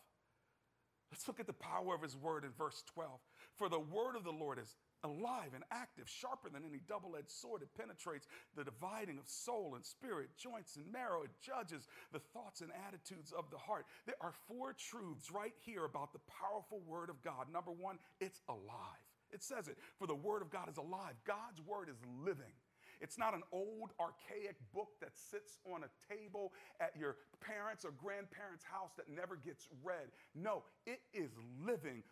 Let's 1.12 1.28
look 1.28 1.40
at 1.40 1.48
the 1.48 1.54
power 1.54 1.96
of 1.96 2.02
his 2.02 2.16
word 2.16 2.44
in 2.44 2.52
verse 2.58 2.84
12. 2.94 3.10
For 3.56 3.70
the 3.70 3.80
word 3.80 4.16
of 4.16 4.24
the 4.24 4.32
Lord 4.32 4.60
is 4.60 4.76
alive 5.04 5.54
and 5.54 5.64
active, 5.72 6.10
sharper 6.10 6.50
than 6.50 6.64
any 6.66 6.82
double 6.88 7.16
edged 7.16 7.32
sword. 7.32 7.62
It 7.62 7.70
penetrates 7.78 8.28
the 8.56 8.64
dividing 8.64 9.18
of 9.18 9.28
soul 9.28 9.74
and 9.76 9.86
spirit, 9.86 10.30
joints 10.38 10.76
and 10.76 10.92
marrow. 10.92 11.24
It 11.24 11.32
judges 11.42 11.88
the 12.12 12.20
thoughts 12.20 12.62
and 12.62 12.72
attitudes 12.88 13.32
of 13.32 13.50
the 13.52 13.58
heart. 13.58 13.86
There 14.06 14.20
are 14.22 14.34
four 14.48 14.74
truths 14.74 15.32
right 15.32 15.54
here 15.66 15.86
about 15.86 16.12
the 16.12 16.20
powerful 16.28 16.82
Word 16.86 17.10
of 17.10 17.24
God. 17.24 17.48
Number 17.52 17.72
one, 17.72 18.00
it's 18.20 18.42
alive. 18.50 19.08
It 19.32 19.44
says 19.44 19.68
it, 19.68 19.78
for 20.00 20.08
the 20.08 20.16
Word 20.16 20.42
of 20.42 20.50
God 20.50 20.70
is 20.70 20.78
alive. 20.78 21.16
God's 21.26 21.62
Word 21.62 21.90
is 21.90 21.98
living. 22.24 22.54
It's 23.00 23.18
not 23.18 23.34
an 23.34 23.44
old, 23.52 23.92
archaic 24.00 24.56
book 24.74 24.90
that 25.02 25.12
sits 25.16 25.60
on 25.72 25.84
a 25.84 26.14
table 26.14 26.54
at 26.80 26.94
your 26.98 27.18
parents' 27.42 27.86
or 27.86 27.92
grandparents' 27.92 28.64
house 28.64 28.92
that 28.98 29.10
never 29.10 29.36
gets 29.36 29.68
read. 29.84 30.08
No, 30.36 30.64
it 30.86 31.02
is 31.14 31.32
living. 31.66 32.04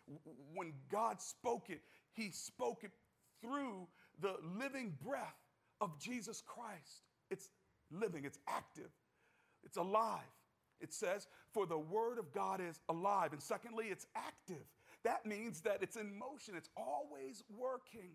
When 0.54 0.72
God 0.90 1.20
spoke 1.20 1.70
it, 1.70 1.80
He 2.12 2.30
spoke 2.30 2.84
it 2.84 2.92
through 3.40 3.88
the 4.20 4.36
living 4.58 4.94
breath 5.04 5.36
of 5.80 5.98
Jesus 5.98 6.42
Christ. 6.46 7.02
It's 7.30 7.50
living, 7.90 8.24
it's 8.24 8.38
active, 8.48 8.90
it's 9.64 9.76
alive. 9.76 10.22
It 10.80 10.92
says, 10.92 11.26
For 11.52 11.66
the 11.66 11.78
word 11.78 12.18
of 12.18 12.32
God 12.32 12.60
is 12.60 12.80
alive. 12.88 13.32
And 13.32 13.42
secondly, 13.42 13.86
it's 13.86 14.06
active. 14.14 14.64
That 15.04 15.24
means 15.24 15.60
that 15.62 15.82
it's 15.82 15.96
in 15.96 16.18
motion, 16.18 16.54
it's 16.56 16.68
always 16.76 17.42
working. 17.56 18.10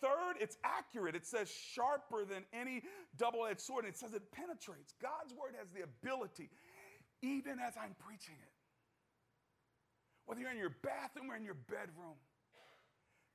Third, 0.00 0.36
it's 0.40 0.56
accurate. 0.64 1.14
It 1.14 1.26
says 1.26 1.50
sharper 1.50 2.24
than 2.24 2.44
any 2.52 2.82
double 3.16 3.46
edged 3.46 3.60
sword. 3.60 3.84
And 3.84 3.92
it 3.92 3.98
says 3.98 4.14
it 4.14 4.30
penetrates. 4.32 4.94
God's 5.00 5.34
word 5.34 5.54
has 5.58 5.68
the 5.70 5.82
ability, 5.82 6.50
even 7.22 7.58
as 7.58 7.74
I'm 7.76 7.94
preaching 7.98 8.36
it. 8.40 8.52
Whether 10.26 10.42
you're 10.42 10.52
in 10.52 10.58
your 10.58 10.76
bathroom 10.82 11.30
or 11.30 11.36
in 11.36 11.44
your 11.44 11.58
bedroom, 11.68 12.16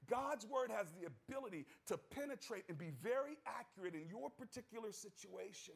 God's 0.09 0.45
word 0.45 0.71
has 0.71 0.87
the 0.91 1.07
ability 1.07 1.65
to 1.87 1.97
penetrate 1.97 2.63
and 2.69 2.77
be 2.77 2.91
very 3.01 3.37
accurate 3.45 3.95
in 3.95 4.07
your 4.09 4.29
particular 4.29 4.91
situation 4.91 5.73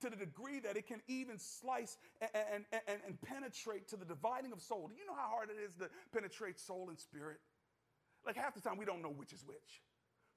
to 0.00 0.10
the 0.10 0.16
degree 0.16 0.60
that 0.60 0.76
it 0.76 0.86
can 0.86 1.00
even 1.08 1.38
slice 1.38 1.96
and, 2.20 2.30
and, 2.34 2.64
and, 2.86 3.00
and, 3.04 3.20
penetrate 3.22 3.88
to 3.88 3.96
the 3.96 4.04
dividing 4.04 4.52
of 4.52 4.60
soul. 4.60 4.86
Do 4.86 4.94
you 4.94 5.04
know 5.06 5.14
how 5.14 5.28
hard 5.28 5.50
it 5.50 5.56
is 5.60 5.74
to 5.80 5.90
penetrate 6.12 6.60
soul 6.60 6.86
and 6.88 6.98
spirit? 6.98 7.38
Like 8.28 8.36
half 8.36 8.54
the 8.54 8.60
time, 8.60 8.76
we 8.76 8.84
don't 8.84 9.00
know 9.02 9.08
which 9.10 9.32
is 9.32 9.42
which 9.44 9.82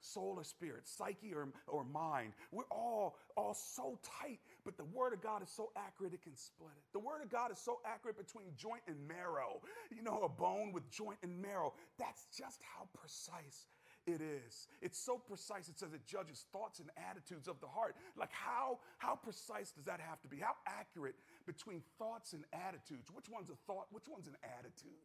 soul 0.01 0.35
or 0.37 0.43
spirit, 0.43 0.87
psyche 0.87 1.33
or, 1.33 1.49
or 1.67 1.83
mind. 1.83 2.33
We're 2.51 2.63
all, 2.71 3.17
all 3.37 3.53
so 3.53 3.99
tight, 4.01 4.39
but 4.65 4.77
the 4.77 4.83
Word 4.85 5.13
of 5.13 5.21
God 5.21 5.43
is 5.43 5.49
so 5.49 5.69
accurate 5.77 6.13
it 6.13 6.23
can 6.23 6.35
split 6.35 6.71
it. 6.75 6.83
The 6.91 6.99
Word 6.99 7.21
of 7.21 7.29
God 7.29 7.51
is 7.51 7.59
so 7.59 7.79
accurate 7.85 8.17
between 8.17 8.47
joint 8.57 8.81
and 8.87 8.97
marrow. 9.07 9.61
You 9.95 10.01
know, 10.01 10.21
a 10.23 10.29
bone 10.29 10.71
with 10.73 10.89
joint 10.89 11.19
and 11.21 11.39
marrow. 11.39 11.73
That's 11.99 12.25
just 12.35 12.61
how 12.63 12.87
precise 12.99 13.67
it 14.07 14.21
is. 14.21 14.67
It's 14.81 14.97
so 14.97 15.17
precise, 15.17 15.69
it 15.69 15.77
says 15.77 15.93
it 15.93 16.05
judges 16.07 16.45
thoughts 16.51 16.79
and 16.79 16.89
attitudes 17.09 17.47
of 17.47 17.59
the 17.61 17.67
heart. 17.67 17.95
Like, 18.17 18.31
how, 18.31 18.79
how 18.97 19.15
precise 19.15 19.71
does 19.71 19.85
that 19.85 19.99
have 20.01 20.21
to 20.21 20.27
be? 20.27 20.37
How 20.37 20.55
accurate 20.65 21.15
between 21.45 21.83
thoughts 21.99 22.33
and 22.33 22.43
attitudes? 22.53 23.11
Which 23.13 23.29
one's 23.29 23.49
a 23.49 23.55
thought? 23.67 23.85
Which 23.91 24.07
one's 24.09 24.27
an 24.27 24.37
attitude? 24.57 24.97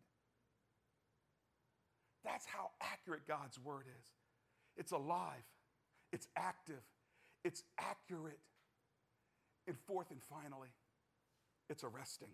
That's 2.26 2.44
how 2.44 2.70
accurate 2.82 3.26
God's 3.26 3.58
word 3.58 3.84
is. 4.00 4.06
It's 4.76 4.92
alive, 4.92 5.46
it's 6.12 6.28
active, 6.36 6.82
it's 7.44 7.62
accurate. 7.78 8.40
And 9.68 9.76
fourth 9.86 10.10
and 10.10 10.20
finally, 10.22 10.68
it's 11.70 11.82
arresting. 11.82 12.28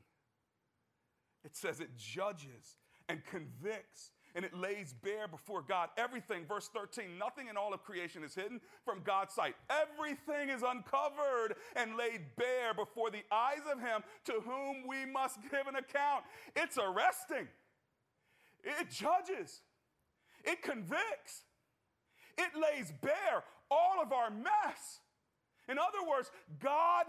It 1.44 1.56
says 1.56 1.80
it 1.80 1.96
judges 1.96 2.76
and 3.08 3.24
convicts 3.24 4.10
and 4.34 4.44
it 4.44 4.54
lays 4.56 4.94
bare 5.02 5.28
before 5.28 5.62
God 5.62 5.90
everything. 5.96 6.44
Verse 6.46 6.68
13 6.74 7.18
nothing 7.18 7.48
in 7.48 7.56
all 7.56 7.74
of 7.74 7.82
creation 7.82 8.24
is 8.24 8.34
hidden 8.34 8.60
from 8.84 9.00
God's 9.02 9.34
sight. 9.34 9.54
Everything 9.68 10.48
is 10.48 10.62
uncovered 10.62 11.56
and 11.76 11.96
laid 11.96 12.22
bare 12.36 12.74
before 12.74 13.10
the 13.10 13.22
eyes 13.30 13.62
of 13.70 13.80
Him 13.80 14.02
to 14.26 14.34
whom 14.44 14.86
we 14.86 15.04
must 15.04 15.38
give 15.50 15.66
an 15.66 15.76
account. 15.76 16.24
It's 16.56 16.78
arresting, 16.78 17.48
it 18.64 18.90
judges, 18.90 19.60
it 20.44 20.62
convicts, 20.62 21.44
it 22.38 22.50
lays 22.54 22.92
bare 23.00 23.44
all 23.70 24.02
of 24.02 24.12
our 24.12 24.30
mess. 24.30 25.00
In 25.68 25.78
other 25.78 26.08
words, 26.08 26.30
God 26.60 27.06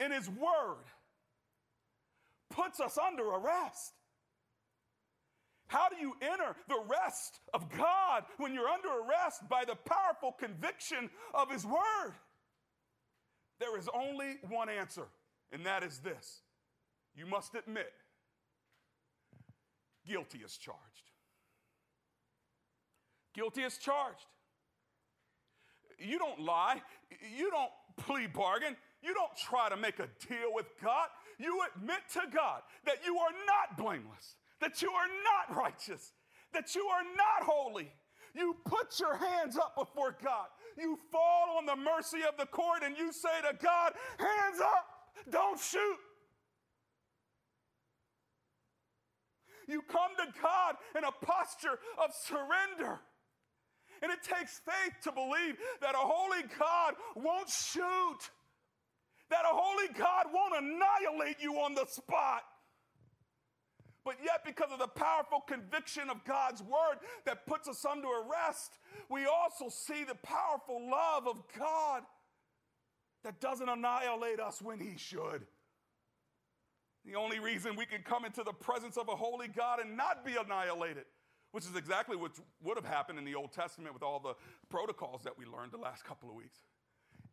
in 0.00 0.10
His 0.10 0.28
Word 0.28 0.84
puts 2.50 2.80
us 2.80 2.98
under 2.98 3.24
arrest. 3.24 3.92
How 5.68 5.88
do 5.90 5.96
you 6.00 6.14
enter 6.22 6.56
the 6.66 6.82
rest 6.88 7.40
of 7.52 7.70
God 7.70 8.24
when 8.38 8.54
you're 8.54 8.68
under 8.68 8.88
arrest 8.88 9.48
by 9.50 9.64
the 9.66 9.76
powerful 9.76 10.32
conviction 10.32 11.10
of 11.34 11.50
His 11.50 11.64
Word? 11.66 12.14
There 13.60 13.76
is 13.78 13.88
only 13.92 14.36
one 14.48 14.68
answer, 14.68 15.08
and 15.52 15.66
that 15.66 15.82
is 15.82 15.98
this 15.98 16.40
you 17.14 17.26
must 17.26 17.54
admit 17.54 17.92
guilty 20.06 20.40
as 20.44 20.56
charged. 20.56 21.07
Guilty 23.38 23.62
as 23.62 23.78
charged. 23.78 24.26
You 26.00 26.18
don't 26.18 26.40
lie. 26.40 26.82
You 27.36 27.52
don't 27.52 27.70
plea 27.96 28.26
bargain. 28.26 28.76
You 29.00 29.14
don't 29.14 29.36
try 29.36 29.68
to 29.68 29.76
make 29.76 30.00
a 30.00 30.08
deal 30.28 30.52
with 30.52 30.66
God. 30.82 31.06
You 31.38 31.62
admit 31.72 32.00
to 32.14 32.22
God 32.34 32.62
that 32.84 32.96
you 33.06 33.16
are 33.16 33.30
not 33.46 33.78
blameless, 33.78 34.34
that 34.60 34.82
you 34.82 34.90
are 34.90 35.06
not 35.22 35.56
righteous, 35.56 36.14
that 36.52 36.74
you 36.74 36.84
are 36.86 37.04
not 37.16 37.46
holy. 37.46 37.92
You 38.34 38.56
put 38.64 38.98
your 38.98 39.16
hands 39.16 39.56
up 39.56 39.76
before 39.76 40.16
God. 40.20 40.46
You 40.76 40.98
fall 41.12 41.58
on 41.58 41.64
the 41.64 41.76
mercy 41.76 42.24
of 42.28 42.36
the 42.38 42.46
court 42.46 42.82
and 42.84 42.98
you 42.98 43.12
say 43.12 43.40
to 43.48 43.56
God, 43.62 43.92
Hands 44.18 44.60
up, 44.60 44.86
don't 45.30 45.60
shoot. 45.60 45.98
You 49.68 49.82
come 49.82 50.10
to 50.16 50.40
God 50.42 50.74
in 50.96 51.04
a 51.04 51.12
posture 51.12 51.78
of 52.02 52.10
surrender. 52.12 52.98
And 54.02 54.12
it 54.12 54.22
takes 54.22 54.60
faith 54.60 54.94
to 55.04 55.12
believe 55.12 55.56
that 55.80 55.94
a 55.94 55.98
holy 55.98 56.42
God 56.58 56.94
won't 57.16 57.48
shoot, 57.48 58.18
that 59.30 59.44
a 59.44 59.54
holy 59.54 59.88
God 59.96 60.26
won't 60.32 60.54
annihilate 60.64 61.36
you 61.40 61.54
on 61.54 61.74
the 61.74 61.86
spot. 61.86 62.42
But 64.04 64.16
yet, 64.24 64.40
because 64.46 64.72
of 64.72 64.78
the 64.78 64.88
powerful 64.88 65.40
conviction 65.46 66.08
of 66.08 66.24
God's 66.24 66.62
word 66.62 66.98
that 67.26 67.46
puts 67.46 67.68
us 67.68 67.84
under 67.84 68.08
arrest, 68.08 68.78
we 69.10 69.26
also 69.26 69.68
see 69.68 70.04
the 70.04 70.14
powerful 70.14 70.90
love 70.90 71.26
of 71.26 71.42
God 71.58 72.04
that 73.24 73.40
doesn't 73.40 73.68
annihilate 73.68 74.40
us 74.40 74.62
when 74.62 74.80
He 74.80 74.96
should. 74.96 75.46
The 77.04 77.16
only 77.16 77.38
reason 77.38 77.76
we 77.76 77.86
can 77.86 78.02
come 78.02 78.24
into 78.24 78.42
the 78.42 78.52
presence 78.52 78.96
of 78.96 79.08
a 79.08 79.16
holy 79.16 79.48
God 79.48 79.80
and 79.80 79.96
not 79.96 80.24
be 80.24 80.36
annihilated, 80.36 81.04
which 81.52 81.64
is 81.64 81.76
exactly 81.76 82.16
what 82.16 82.32
would 82.62 82.76
have 82.76 82.86
happened 82.86 83.18
in 83.18 83.24
the 83.24 83.34
Old 83.34 83.52
Testament 83.52 83.94
with 83.94 84.02
all 84.02 84.20
the 84.20 84.34
protocols 84.68 85.22
that 85.22 85.38
we 85.38 85.44
learned 85.44 85.72
the 85.72 85.78
last 85.78 86.04
couple 86.04 86.28
of 86.28 86.34
weeks, 86.34 86.58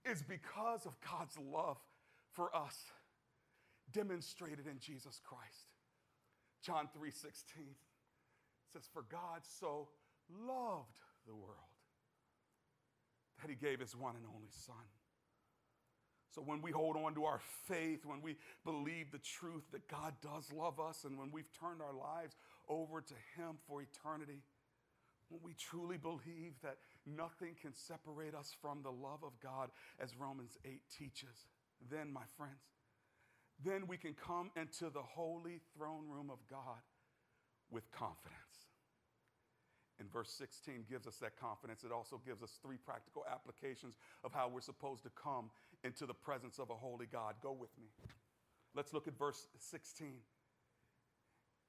is 0.09 0.21
because 0.21 0.85
of 0.85 0.95
God's 1.01 1.37
love 1.37 1.77
for 2.31 2.55
us 2.55 2.77
demonstrated 3.91 4.67
in 4.67 4.79
Jesus 4.79 5.19
Christ. 5.23 5.71
John 6.61 6.87
3:16 6.87 7.75
says 8.73 8.87
for 8.91 9.03
God 9.03 9.45
so 9.45 9.89
loved 10.29 10.99
the 11.27 11.35
world 11.35 11.57
that 13.41 13.49
he 13.49 13.55
gave 13.55 13.79
his 13.79 13.95
one 13.95 14.15
and 14.15 14.25
only 14.25 14.49
son. 14.49 14.89
So 16.31 16.41
when 16.41 16.61
we 16.61 16.71
hold 16.71 16.97
on 16.97 17.15
to 17.15 17.23
our 17.23 17.39
faith, 17.39 18.05
when 18.05 18.21
we 18.21 18.35
believe 18.65 19.11
the 19.11 19.19
truth 19.19 19.71
that 19.71 19.87
God 19.87 20.15
does 20.21 20.51
love 20.51 20.79
us, 20.79 21.05
and 21.05 21.17
when 21.17 21.31
we've 21.31 21.51
turned 21.53 21.81
our 21.81 21.93
lives 21.93 22.35
over 22.69 23.01
to 23.01 23.13
Him 23.35 23.57
for 23.67 23.81
eternity, 23.81 24.41
when 25.29 25.41
we 25.43 25.53
truly 25.53 25.97
believe 25.97 26.53
that 26.61 26.77
nothing 27.05 27.55
can 27.59 27.73
separate 27.73 28.35
us 28.35 28.55
from 28.61 28.81
the 28.83 28.91
love 28.91 29.23
of 29.23 29.39
God, 29.41 29.69
as 29.99 30.15
Romans 30.15 30.57
8 30.63 30.81
teaches, 30.97 31.47
then, 31.89 32.11
my 32.11 32.21
friends, 32.37 32.53
then 33.63 33.87
we 33.87 33.97
can 33.97 34.13
come 34.13 34.51
into 34.55 34.89
the 34.89 35.01
holy 35.01 35.61
throne 35.75 36.07
room 36.09 36.29
of 36.29 36.39
God 36.49 36.81
with 37.71 37.89
confidence. 37.91 38.35
And 39.99 40.11
verse 40.11 40.29
16 40.37 40.85
gives 40.89 41.07
us 41.07 41.15
that 41.17 41.39
confidence. 41.39 41.83
It 41.83 41.91
also 41.91 42.21
gives 42.25 42.43
us 42.43 42.59
three 42.61 42.75
practical 42.77 43.23
applications 43.31 43.95
of 44.23 44.33
how 44.33 44.49
we're 44.49 44.59
supposed 44.59 45.03
to 45.03 45.09
come 45.11 45.49
into 45.83 46.05
the 46.05 46.13
presence 46.13 46.59
of 46.59 46.69
a 46.69 46.73
holy 46.73 47.05
God. 47.05 47.35
Go 47.41 47.53
with 47.53 47.69
me. 47.79 47.87
Let's 48.75 48.93
look 48.93 49.07
at 49.07 49.17
verse 49.17 49.47
16. 49.57 50.15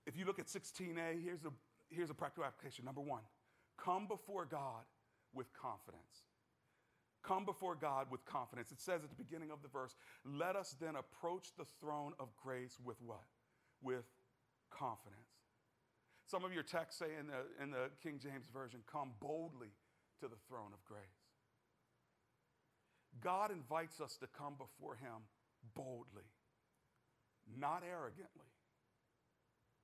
If 0.07 0.17
you 0.17 0.25
look 0.25 0.39
at 0.39 0.47
16a, 0.47 1.23
here's 1.23 1.45
a, 1.45 1.53
here's 1.91 2.11
a 2.11 2.15
practical 2.15 2.45
application. 2.45 2.85
Number 2.85 3.01
one, 3.01 3.23
come 3.77 4.07
before 4.07 4.45
God 4.45 4.85
with 5.35 5.53
confidence. 5.53 6.25
Come 7.23 7.45
before 7.45 7.75
God 7.75 8.07
with 8.11 8.25
confidence. 8.25 8.71
It 8.71 8.81
says 8.81 9.03
at 9.03 9.11
the 9.11 9.17
beginning 9.17 9.51
of 9.51 9.63
the 9.63 9.69
verse, 9.69 9.97
let 10.25 10.55
us 10.55 10.77
then 10.81 10.95
approach 10.95 11.49
the 11.59 11.65
throne 11.81 12.13
of 12.21 12.29
grace 12.37 12.79
with 12.85 12.97
what? 13.05 13.25
With 13.83 14.05
confidence. 14.71 15.19
Some 16.27 16.45
of 16.45 16.53
your 16.53 16.63
texts 16.63 17.01
say 17.01 17.07
in 17.19 17.27
the, 17.27 17.63
in 17.63 17.71
the 17.71 17.91
King 18.03 18.21
James 18.23 18.47
Version, 18.53 18.81
come 18.91 19.11
boldly 19.21 19.71
to 20.21 20.29
the 20.29 20.37
throne 20.49 20.71
of 20.73 20.85
grace. 20.85 21.27
God 23.23 23.51
invites 23.51 24.01
us 24.01 24.17
to 24.19 24.27
come 24.27 24.55
before 24.59 24.95
Him 24.95 25.27
boldly, 25.75 26.31
not 27.59 27.83
arrogantly. 27.89 28.51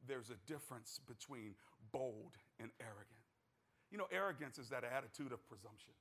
There's 0.06 0.30
a 0.30 0.36
difference 0.46 1.00
between 1.06 1.54
bold 1.92 2.36
and 2.58 2.70
arrogant. 2.80 3.06
You 3.90 3.98
know, 3.98 4.06
arrogance 4.10 4.58
is 4.58 4.70
that 4.70 4.84
attitude 4.84 5.32
of 5.32 5.46
presumption, 5.48 5.92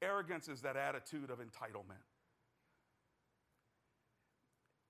arrogance 0.00 0.48
is 0.48 0.62
that 0.62 0.76
attitude 0.76 1.30
of 1.30 1.38
entitlement, 1.38 2.04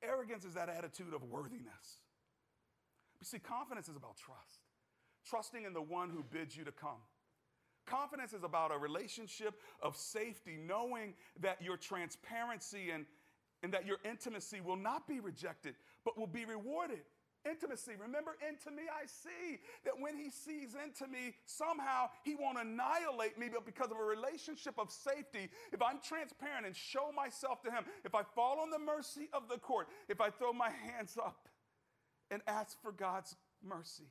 arrogance 0.03 0.44
is 0.44 0.55
that 0.55 0.68
attitude 0.68 1.14
of 1.14 1.25
worthiness. 1.25 2.01
See, 3.22 3.38
confidence 3.38 3.88
is 3.88 3.96
about 3.96 4.16
trust, 4.16 4.61
trusting 5.29 5.64
in 5.64 5.72
the 5.72 5.83
one 5.83 6.11
who 6.11 6.22
bids 6.22 6.57
you 6.57 6.64
to 6.64 6.72
come. 6.72 7.03
Confidence 7.87 8.33
is 8.33 8.44
about 8.44 8.72
a 8.72 8.79
relationship 8.79 9.61
of 9.81 9.96
safety, 9.96 10.57
knowing 10.57 11.14
that 11.40 11.62
your 11.62 11.77
transparency 11.77 12.90
and, 12.90 13.07
and 13.62 13.72
that 13.72 13.87
your 13.87 13.99
intimacy 14.05 14.61
will 14.61 14.77
not 14.77 15.07
be 15.09 15.20
rejected, 15.20 15.75
but 16.05 16.18
will 16.18 16.27
be 16.27 16.44
rewarded. 16.44 17.03
Intimacy. 17.49 17.93
Remember, 18.01 18.37
into 18.47 18.71
me 18.71 18.85
I 18.91 19.07
see 19.07 19.61
that 19.85 19.95
when 19.99 20.17
he 20.17 20.31
sees 20.31 20.75
into 20.75 21.07
me, 21.11 21.35
somehow 21.47 22.09
he 22.25 22.35
won't 22.35 22.59
annihilate 22.59 23.39
me, 23.39 23.49
but 23.53 23.65
because 23.65 23.91
of 23.91 23.99
a 23.99 24.05
relationship 24.05 24.75
of 24.79 24.91
safety, 24.91 25.49
if 25.73 25.81
I'm 25.81 26.01
transparent 26.01 26.67
and 26.67 26.75
show 26.75 27.13
myself 27.15 27.63
to 27.63 27.71
him, 27.71 27.85
if 28.05 28.15
I 28.15 28.23
fall 28.35 28.59
on 28.61 28.71
the 28.71 28.79
mercy 28.79 29.29
of 29.33 29.49
the 29.49 29.59
court, 29.59 29.89
if 30.09 30.21
I 30.21 30.31
throw 30.31 30.53
my 30.53 30.71
hands 30.71 31.17
up, 31.17 31.49
and 32.31 32.43
ask 32.47 32.81
for 32.83 32.93
God's 32.93 33.37
mercy. 33.63 34.11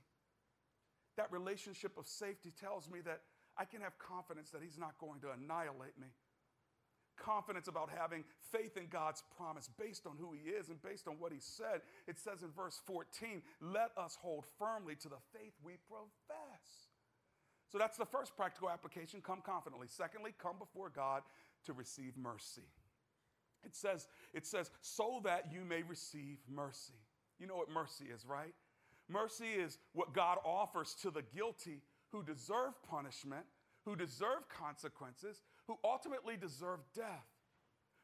That 1.17 1.31
relationship 1.31 1.97
of 1.97 2.07
safety 2.07 2.53
tells 2.59 2.89
me 2.89 3.01
that 3.01 3.21
I 3.57 3.65
can 3.65 3.81
have 3.81 3.97
confidence 3.97 4.51
that 4.51 4.61
He's 4.61 4.77
not 4.77 4.97
going 4.99 5.21
to 5.21 5.31
annihilate 5.31 5.97
me. 5.99 6.07
Confidence 7.17 7.67
about 7.67 7.89
having 7.95 8.23
faith 8.51 8.77
in 8.77 8.87
God's 8.87 9.23
promise 9.37 9.69
based 9.79 10.05
on 10.05 10.17
who 10.19 10.33
He 10.33 10.49
is 10.49 10.69
and 10.69 10.81
based 10.81 11.07
on 11.07 11.15
what 11.19 11.31
He 11.31 11.39
said. 11.39 11.81
It 12.07 12.19
says 12.19 12.43
in 12.43 12.49
verse 12.51 12.81
14, 12.85 13.41
let 13.61 13.91
us 13.97 14.17
hold 14.21 14.45
firmly 14.59 14.95
to 14.95 15.09
the 15.09 15.21
faith 15.33 15.53
we 15.63 15.73
profess. 15.89 16.89
So 17.71 17.77
that's 17.77 17.97
the 17.97 18.05
first 18.05 18.35
practical 18.35 18.69
application 18.69 19.21
come 19.21 19.41
confidently. 19.45 19.87
Secondly, 19.89 20.33
come 20.41 20.55
before 20.59 20.89
God 20.89 21.23
to 21.65 21.73
receive 21.73 22.15
mercy. 22.15 22.67
It 23.65 23.75
says, 23.75 24.07
it 24.33 24.45
says, 24.45 24.69
so 24.81 25.21
that 25.23 25.51
you 25.51 25.65
may 25.67 25.81
receive 25.81 26.37
mercy. 26.47 26.93
You 27.39 27.47
know 27.47 27.55
what 27.55 27.69
mercy 27.69 28.05
is, 28.13 28.25
right? 28.25 28.53
Mercy 29.09 29.45
is 29.45 29.77
what 29.93 30.13
God 30.13 30.37
offers 30.45 30.95
to 31.01 31.11
the 31.11 31.23
guilty 31.35 31.81
who 32.11 32.23
deserve 32.23 32.73
punishment, 32.89 33.45
who 33.83 33.95
deserve 33.95 34.47
consequences, 34.49 35.41
who 35.67 35.77
ultimately 35.83 36.37
deserve 36.37 36.79
death. 36.95 37.25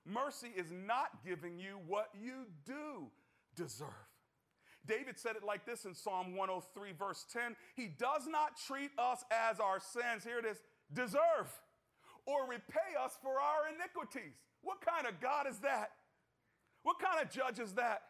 Mercy 0.06 0.50
is 0.56 0.72
not 0.72 1.24
giving 1.26 1.60
you 1.60 1.80
what 1.88 2.10
you 2.20 2.46
do 2.66 3.08
deserve. 3.56 3.88
David 4.88 5.20
said 5.20 5.36
it 5.36 5.44
like 5.44 5.66
this 5.66 5.86
in 5.86 5.94
Psalm 5.94 6.36
103, 6.36 6.92
verse 6.98 7.26
10 7.32 7.56
He 7.76 7.88
does 7.88 8.28
not 8.28 8.58
treat 8.68 8.92
us 8.98 9.24
as 9.32 9.60
our 9.60 9.80
sins, 9.80 10.24
here 10.24 10.40
it 10.40 10.46
is, 10.46 10.58
deserve, 10.94 11.50
or 12.26 12.48
repay 12.48 12.98
us 13.04 13.18
for 13.22 13.40
our 13.40 13.70
iniquities. 13.76 14.34
What 14.64 14.82
kind 14.82 15.06
of 15.08 15.20
God 15.20 15.48
is 15.48 15.60
that? 15.60 15.92
What 16.84 16.98
kind 17.00 17.22
of 17.22 17.32
judge 17.32 17.60
is 17.60 17.74
that? 17.74 18.02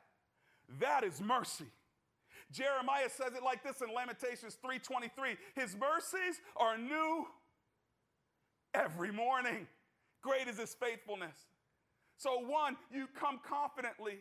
That 0.80 1.04
is 1.04 1.22
mercy. 1.22 1.66
Jeremiah 2.52 3.10
says 3.10 3.34
it 3.36 3.44
like 3.44 3.64
this 3.64 3.82
in 3.82 3.94
Lamentations 3.94 4.58
3:23. 4.64 5.38
His 5.56 5.76
mercies 5.76 6.42
are 6.56 6.78
new 6.78 7.28
every 8.74 9.12
morning. 9.12 9.68
Great 10.22 10.48
is 10.48 10.60
his 10.60 10.74
faithfulness. 10.74 11.36
So 12.18 12.40
one, 12.40 12.78
you 12.94 13.08
come 13.20 13.40
confidently. 13.48 14.20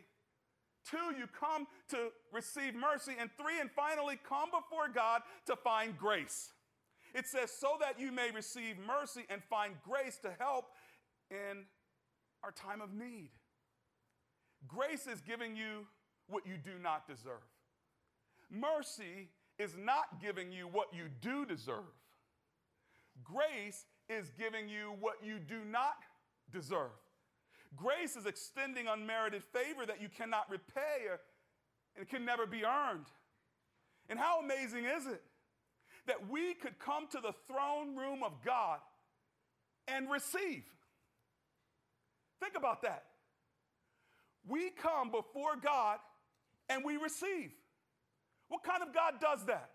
Two, 0.88 1.14
you 1.18 1.26
come 1.38 1.66
to 1.90 2.08
receive 2.32 2.74
mercy. 2.74 3.12
And 3.20 3.30
three, 3.36 3.60
and 3.60 3.70
finally, 3.70 4.18
come 4.26 4.48
before 4.50 4.88
God 4.88 5.22
to 5.46 5.56
find 5.56 5.96
grace. 5.98 6.52
It 7.14 7.26
says, 7.26 7.50
so 7.50 7.76
that 7.80 8.00
you 8.00 8.12
may 8.12 8.30
receive 8.30 8.76
mercy 8.86 9.24
and 9.28 9.42
find 9.50 9.74
grace 9.86 10.18
to 10.22 10.30
help 10.38 10.66
in 11.30 11.64
our 12.42 12.52
time 12.52 12.80
of 12.80 12.94
need. 12.94 13.30
Grace 14.66 15.06
is 15.06 15.20
giving 15.20 15.56
you 15.56 15.86
what 16.28 16.46
you 16.46 16.54
do 16.56 16.78
not 16.82 17.06
deserve. 17.06 17.44
Mercy 18.50 19.28
is 19.58 19.76
not 19.76 20.20
giving 20.22 20.50
you 20.50 20.66
what 20.66 20.88
you 20.92 21.04
do 21.20 21.44
deserve. 21.44 21.84
Grace 23.22 23.84
is 24.10 24.30
giving 24.36 24.68
you 24.68 24.94
what 25.00 25.14
you 25.22 25.38
do 25.38 25.64
not 25.64 25.94
deserve. 26.52 26.90
Grace 27.76 28.16
is 28.16 28.26
extending 28.26 28.86
unmerited 28.88 29.42
favor 29.44 29.86
that 29.86 30.02
you 30.02 30.08
cannot 30.08 30.50
repay 30.50 31.06
or, 31.08 31.20
and 31.96 32.08
can 32.08 32.24
never 32.24 32.46
be 32.46 32.64
earned. 32.64 33.06
And 34.08 34.18
how 34.18 34.40
amazing 34.40 34.84
is 34.84 35.06
it 35.06 35.22
that 36.06 36.28
we 36.28 36.54
could 36.54 36.78
come 36.80 37.06
to 37.12 37.20
the 37.20 37.32
throne 37.46 37.96
room 37.96 38.22
of 38.24 38.32
God 38.44 38.80
and 39.86 40.10
receive? 40.10 40.64
Think 42.40 42.54
about 42.56 42.82
that. 42.82 43.04
We 44.48 44.70
come 44.70 45.10
before 45.10 45.54
God 45.62 45.98
and 46.68 46.84
we 46.84 46.96
receive. 46.96 47.52
What 48.48 48.64
kind 48.64 48.82
of 48.82 48.92
God 48.92 49.20
does 49.20 49.46
that? 49.46 49.70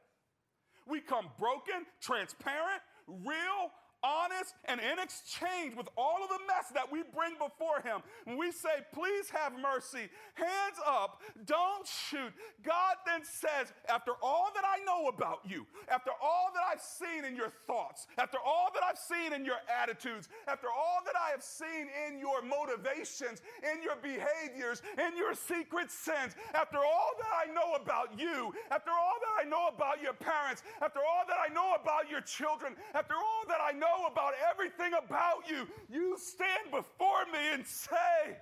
We 0.88 1.00
come 1.00 1.28
broken, 1.40 1.86
transparent, 2.02 2.82
real, 3.08 3.72
honest, 4.06 4.54
and 4.66 4.80
in 4.80 5.00
exchange 5.00 5.76
with 5.76 5.90
all 5.98 6.24
of 6.24 6.30
the 6.30 6.40
mess 6.48 6.70
that 6.74 6.92
we 6.92 7.02
bring 7.02 7.34
before 7.34 7.82
Him, 7.82 8.02
when 8.26 8.38
we 8.38 8.52
say, 8.52 8.86
Please 8.94 9.30
have 9.32 9.54
mercy, 9.58 10.10
hands 10.36 10.78
up, 10.86 11.22
don't 11.46 11.88
shoot, 11.88 12.32
God 12.64 12.96
then 13.06 13.22
says, 13.24 13.74
After 13.90 14.12
all 14.22 14.52
that 14.54 14.64
I 14.64 14.84
know 14.86 15.08
about 15.08 15.42
you, 15.44 15.66
after 15.90 16.12
all 16.22 16.52
that 16.54 16.64
I've 16.72 16.82
seen 16.82 17.26
in 17.26 17.36
your 17.36 17.52
thoughts, 17.66 18.08
after 18.18 18.38
all 18.46 18.70
that 18.74 18.84
I've 18.84 18.98
seen 19.00 19.34
in 19.34 19.46
your 19.46 19.60
attitudes, 19.82 20.30
after 20.48 20.68
all 20.68 21.00
that 21.06 21.16
I 21.16 21.32
have 21.32 21.44
seen 21.44 21.90
in 22.08 22.20
your 22.20 22.42
motivations, 22.42 23.42
in 23.64 23.82
your 23.82 23.96
behaviors, 23.98 24.82
in 24.98 25.18
your 25.18 25.34
secret 25.34 25.90
sins, 25.90 26.36
after 26.54 26.78
all 26.78 27.12
that 27.20 27.34
I 27.34 27.52
know 27.52 27.74
about 27.82 28.18
you, 28.20 28.54
after 28.70 28.92
all 28.92 29.18
that 29.22 29.46
I 29.46 29.50
know 29.50 29.68
about 29.74 30.02
your 30.02 30.14
parents, 30.14 30.62
after 30.82 31.00
all 31.00 31.24
that 31.28 31.38
I 31.40 31.52
know 31.54 31.74
about 31.82 32.10
your 32.10 32.22
children, 32.22 32.76
after 32.94 33.16
all 33.16 33.44
that 33.48 33.60
I 33.62 33.72
know 33.72 33.95
know 33.96 34.08
about 34.08 34.34
everything 34.52 34.94
about 34.94 35.50
you, 35.50 35.68
you 35.90 36.18
stand 36.18 36.72
before 36.72 37.26
me 37.32 37.40
and 37.54 37.66
say, 37.66 38.38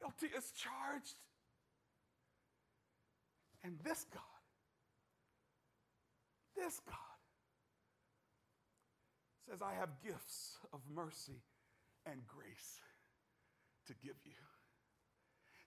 Guilty 0.00 0.34
as 0.36 0.50
charged. 0.52 1.14
And 3.62 3.78
this 3.84 4.06
God, 4.14 4.22
this 6.56 6.80
God, 6.86 6.96
says, 9.48 9.60
I 9.60 9.74
have 9.78 9.90
gifts 10.02 10.56
of 10.72 10.80
mercy 10.94 11.42
and 12.06 12.16
grace 12.26 12.80
to 13.88 13.92
give 14.02 14.16
you. 14.24 14.32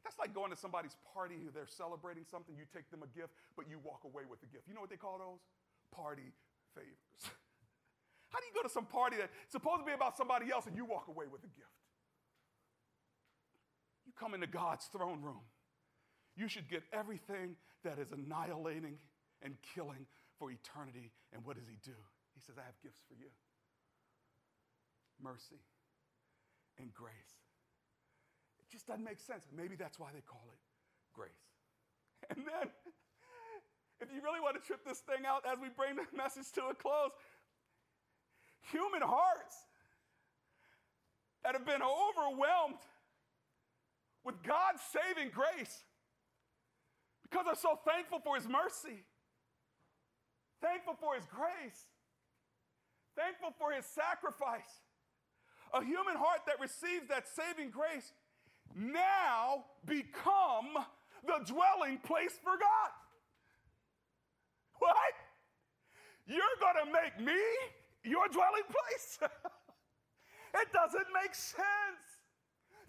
That's 0.04 0.18
like 0.18 0.34
going 0.34 0.50
to 0.50 0.58
somebody's 0.58 0.98
party, 1.14 1.36
who 1.36 1.52
they're 1.54 1.68
celebrating 1.68 2.26
something, 2.26 2.56
you 2.58 2.66
take 2.74 2.90
them 2.90 3.04
a 3.04 3.18
gift, 3.18 3.34
but 3.56 3.70
you 3.70 3.78
walk 3.84 4.02
away 4.04 4.24
with 4.28 4.42
the 4.42 4.48
gift. 4.48 4.68
You 4.68 4.74
know 4.74 4.82
what 4.82 4.90
they 4.90 4.98
call 4.98 5.20
those? 5.20 5.40
Party 5.96 6.34
favors. 6.76 7.22
How 8.30 8.40
do 8.40 8.46
you 8.46 8.54
go 8.54 8.64
to 8.64 8.74
some 8.74 8.86
party 8.86 9.18
that's 9.18 9.32
supposed 9.50 9.80
to 9.82 9.86
be 9.86 9.94
about 9.94 10.18
somebody 10.18 10.52
else 10.52 10.66
and 10.68 10.76
you 10.76 10.86
walk 10.86 11.08
away 11.08 11.26
with 11.32 11.44
a 11.44 11.52
gift? 11.54 11.78
You 14.06 14.14
come 14.20 14.34
into 14.34 14.48
God's 14.48 14.86
throne 14.86 15.22
room. 15.22 15.46
You 16.36 16.48
should 16.48 16.70
get 16.70 16.84
everything 16.92 17.56
that 17.84 18.00
is 18.00 18.12
annihilating 18.12 18.98
and 19.42 19.56
killing 19.76 20.06
for 20.40 20.52
eternity. 20.52 21.12
And 21.32 21.46
what 21.46 21.58
does 21.58 21.68
He 21.68 21.78
do? 21.84 21.96
He 22.34 22.42
says, 22.42 22.56
I 22.58 22.66
have 22.66 22.80
gifts 22.82 23.02
for 23.08 23.14
you 23.14 23.30
mercy 25.24 25.64
and 26.80 26.94
grace 26.94 27.40
It 28.60 28.70
just 28.70 28.88
doesn't 28.88 29.04
make 29.04 29.20
sense. 29.20 29.46
Maybe 29.56 29.76
that's 29.76 30.00
why 30.00 30.10
they 30.14 30.22
call 30.22 30.44
it 30.52 30.60
grace. 31.14 31.32
And 32.30 32.48
then, 32.48 32.72
if 34.04 34.12
you 34.14 34.20
really 34.22 34.44
want 34.44 34.60
to 34.60 34.62
trip 34.62 34.84
this 34.84 35.00
thing 35.00 35.24
out 35.26 35.48
as 35.48 35.58
we 35.60 35.70
bring 35.72 35.96
the 35.96 36.04
message 36.16 36.52
to 36.60 36.68
a 36.68 36.76
close, 36.76 37.16
human 38.72 39.02
hearts 39.02 39.56
that 41.44 41.56
have 41.56 41.66
been 41.66 41.82
overwhelmed 41.82 42.84
with 44.24 44.36
God's 44.44 44.84
saving 44.92 45.32
grace 45.32 45.84
because 47.24 47.46
they're 47.46 47.56
so 47.56 47.80
thankful 47.88 48.20
for 48.20 48.36
His 48.36 48.48
mercy, 48.48 49.04
thankful 50.62 50.96
for 51.00 51.16
His 51.16 51.26
grace, 51.26 51.88
thankful 53.16 53.56
for 53.58 53.72
His 53.72 53.86
sacrifice. 53.86 54.84
A 55.74 55.84
human 55.84 56.16
heart 56.16 56.46
that 56.46 56.60
receives 56.60 57.08
that 57.10 57.26
saving 57.28 57.72
grace 57.72 58.14
now 58.76 59.66
become 59.86 60.78
the 61.26 61.40
dwelling 61.46 61.98
place 62.04 62.38
for 62.44 62.54
God. 62.60 62.92
What? 64.84 65.16
You're 66.28 66.58
going 66.60 66.80
to 66.84 66.92
make 66.92 67.16
me 67.24 67.40
your 68.04 68.28
dwelling 68.28 68.68
place? 68.68 69.20
it 70.62 70.68
doesn't 70.74 71.08
make 71.16 71.34
sense. 71.34 72.04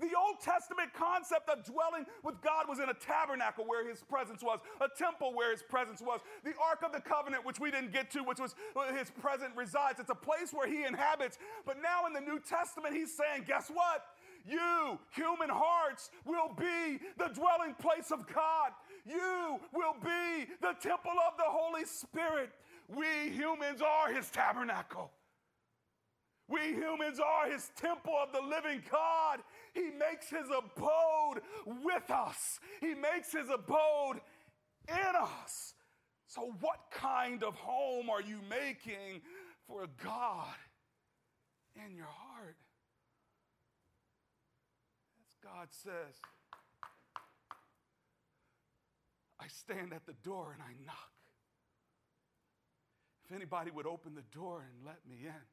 The 0.01 0.11
Old 0.19 0.41
Testament 0.43 0.91
concept 0.93 1.49
of 1.49 1.65
dwelling 1.65 2.05
with 2.25 2.41
God 2.43 2.67
was 2.69 2.81
in 2.81 2.89
a 2.89 2.95
tabernacle 2.95 3.65
where 3.65 3.89
his 3.89 4.03
presence 4.03 4.43
was, 4.43 4.59
a 4.81 4.89
temple 4.99 5.35
where 5.35 5.53
his 5.53 5.63
presence 5.63 6.03
was, 6.03 6.21
the 6.43 6.53
Ark 6.59 6.83
of 6.85 6.91
the 6.91 7.01
Covenant, 7.01 7.47
which 7.47 7.61
we 7.61 7.71
didn't 7.71 7.93
get 7.93 8.11
to, 8.11 8.25
which 8.25 8.41
was 8.41 8.57
his 8.99 9.11
presence 9.11 9.53
resides. 9.55 10.01
It's 10.01 10.11
a 10.11 10.17
place 10.17 10.51
where 10.51 10.67
he 10.67 10.83
inhabits. 10.83 11.39
But 11.65 11.77
now 11.81 12.07
in 12.07 12.13
the 12.13 12.21
New 12.21 12.41
Testament, 12.41 12.95
he's 12.95 13.15
saying, 13.15 13.45
guess 13.47 13.71
what? 13.73 14.05
You, 14.45 14.99
human 15.15 15.49
hearts, 15.49 16.11
will 16.27 16.53
be 16.59 16.99
the 17.17 17.29
dwelling 17.33 17.75
place 17.75 18.11
of 18.11 18.27
God. 18.27 18.73
You 19.05 19.61
will 19.73 19.95
be 20.03 20.47
the 20.61 20.75
temple 20.81 21.13
of 21.29 21.37
the 21.37 21.45
Holy 21.47 21.85
Spirit. 21.85 22.51
We 22.89 23.31
humans 23.31 23.83
are 23.83 24.13
his 24.13 24.31
tabernacle. 24.31 25.11
We 26.49 26.75
humans 26.75 27.21
are 27.21 27.51
his 27.51 27.71
temple 27.77 28.15
of 28.23 28.33
the 28.33 28.41
living 28.41 28.83
God. 28.91 29.41
He 29.73 29.91
makes 29.91 30.29
his 30.29 30.47
abode 30.57 31.41
with 31.83 32.11
us, 32.11 32.61
he 32.81 32.95
makes 32.95 33.33
his 33.33 33.49
abode 33.51 34.21
in 34.89 35.17
us. 35.21 35.75
So, 36.27 36.53
what 36.61 36.81
kind 36.91 37.45
of 37.45 37.55
home 37.55 38.11
are 38.11 38.21
you 38.21 38.39
making 38.49 39.23
for 39.69 39.87
God 40.03 40.57
in 41.77 41.95
your 41.95 42.07
heart? 42.07 42.57
God 45.43 45.69
says, 45.71 46.17
I 49.41 49.49
stand 49.49 49.93
at 49.93 50.07
the 50.07 50.15
door 50.25 50.53
and 50.53 50.63
I 50.63 50.73
knock. 50.87 51.13
If 53.25 53.35
anybody 53.35 53.71
would 53.71 53.87
open 53.87 54.15
the 54.15 54.37
door 54.37 54.65
and 54.69 54.87
let 54.87 54.99
me 55.09 55.17
in, 55.25 55.45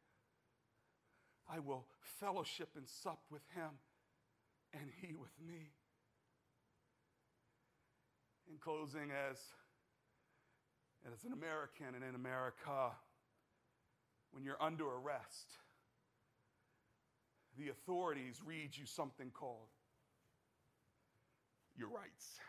I 1.49 1.59
will 1.59 1.85
fellowship 2.19 2.69
and 2.75 2.87
sup 2.87 3.21
with 3.29 3.41
him 3.55 3.69
and 4.73 4.89
he 5.01 5.15
with 5.15 5.31
me. 5.45 5.71
In 8.49 8.57
closing, 8.57 9.11
as, 9.11 9.37
as 11.11 11.23
an 11.23 11.33
American 11.33 11.95
and 11.95 12.03
in 12.03 12.15
America, 12.15 12.91
when 14.31 14.43
you're 14.43 14.61
under 14.61 14.85
arrest, 14.85 15.47
the 17.57 17.69
authorities 17.69 18.41
read 18.45 18.75
you 18.75 18.85
something 18.85 19.29
called 19.31 19.69
your 21.77 21.89
rights. 21.89 22.39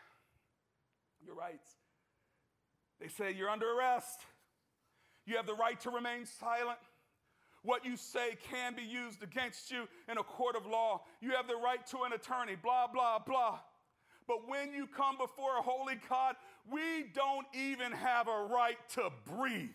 Your 1.25 1.35
rights. 1.35 1.71
They 2.99 3.07
say 3.07 3.31
you're 3.31 3.49
under 3.49 3.71
arrest. 3.77 4.21
You 5.25 5.37
have 5.37 5.45
the 5.45 5.55
right 5.55 5.79
to 5.81 5.89
remain 5.89 6.25
silent. 6.25 6.79
What 7.63 7.85
you 7.85 7.95
say 7.95 8.37
can 8.49 8.75
be 8.75 8.83
used 8.83 9.23
against 9.23 9.71
you 9.71 9.87
in 10.09 10.17
a 10.17 10.23
court 10.23 10.55
of 10.55 10.65
law. 10.65 11.03
You 11.21 11.31
have 11.31 11.47
the 11.47 11.55
right 11.55 11.85
to 11.87 12.03
an 12.03 12.11
attorney, 12.11 12.55
blah, 12.61 12.87
blah, 12.87 13.19
blah. 13.19 13.59
But 14.27 14.47
when 14.47 14.73
you 14.73 14.87
come 14.87 15.17
before 15.17 15.57
a 15.57 15.61
holy 15.61 15.95
God, 16.09 16.35
we 16.69 17.05
don't 17.13 17.45
even 17.53 17.91
have 17.91 18.27
a 18.27 18.47
right 18.49 18.77
to 18.95 19.09
breathe. 19.37 19.69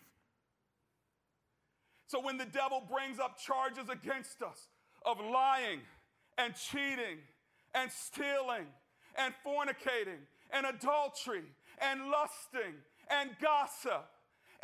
So 2.07 2.19
when 2.19 2.37
the 2.37 2.45
devil 2.45 2.81
brings 2.91 3.19
up 3.19 3.39
charges 3.39 3.89
against 3.89 4.41
us 4.41 4.69
of 5.05 5.17
lying 5.19 5.81
and 6.37 6.55
cheating 6.55 7.19
and 7.75 7.91
stealing 7.91 8.65
and 9.15 9.33
fornicating 9.45 10.21
and 10.51 10.65
adultery 10.65 11.43
and 11.79 12.09
lusting 12.09 12.75
and 13.09 13.31
gossip 13.41 14.07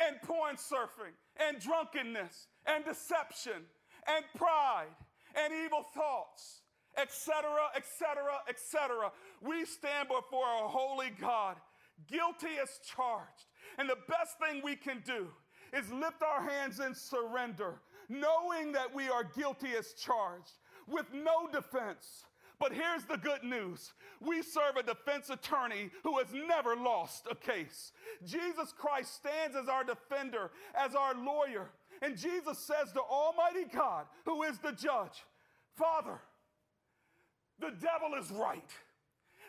and 0.00 0.20
porn 0.22 0.56
surfing 0.56 1.14
and 1.36 1.60
drunkenness 1.60 2.48
and 2.66 2.84
deception 2.84 3.64
and 4.06 4.24
pride 4.36 4.94
and 5.34 5.52
evil 5.64 5.84
thoughts, 5.94 6.62
etc., 6.96 7.44
etc., 7.76 8.40
etc. 8.48 9.10
We 9.42 9.64
stand 9.64 10.08
before 10.08 10.46
a 10.64 10.68
holy 10.68 11.10
God, 11.20 11.56
guilty 12.08 12.58
as 12.62 12.80
charged. 12.84 13.46
And 13.78 13.88
the 13.88 13.98
best 14.08 14.38
thing 14.38 14.62
we 14.64 14.76
can 14.76 15.02
do 15.04 15.28
is 15.72 15.90
lift 15.92 16.22
our 16.22 16.42
hands 16.42 16.80
in 16.80 16.94
surrender, 16.94 17.80
knowing 18.08 18.72
that 18.72 18.94
we 18.94 19.08
are 19.08 19.24
guilty 19.24 19.72
as 19.78 19.92
charged, 19.92 20.52
with 20.86 21.06
no 21.12 21.48
defense, 21.52 22.24
but 22.58 22.72
here's 22.72 23.04
the 23.04 23.18
good 23.18 23.44
news 23.44 23.92
we 24.20 24.42
serve 24.42 24.76
a 24.78 24.82
defense 24.82 25.28
attorney 25.30 25.90
who 26.02 26.18
has 26.18 26.28
never 26.32 26.74
lost 26.74 27.26
a 27.30 27.34
case. 27.34 27.92
Jesus 28.24 28.72
Christ 28.76 29.14
stands 29.14 29.56
as 29.56 29.68
our 29.68 29.84
defender, 29.84 30.50
as 30.74 30.94
our 30.94 31.14
lawyer. 31.14 31.70
And 32.02 32.16
Jesus 32.16 32.58
says 32.58 32.92
to 32.92 33.00
Almighty 33.00 33.64
God, 33.72 34.06
who 34.24 34.42
is 34.42 34.58
the 34.58 34.72
judge, 34.72 35.24
Father, 35.76 36.18
the 37.58 37.70
devil 37.70 38.18
is 38.18 38.30
right. 38.30 38.70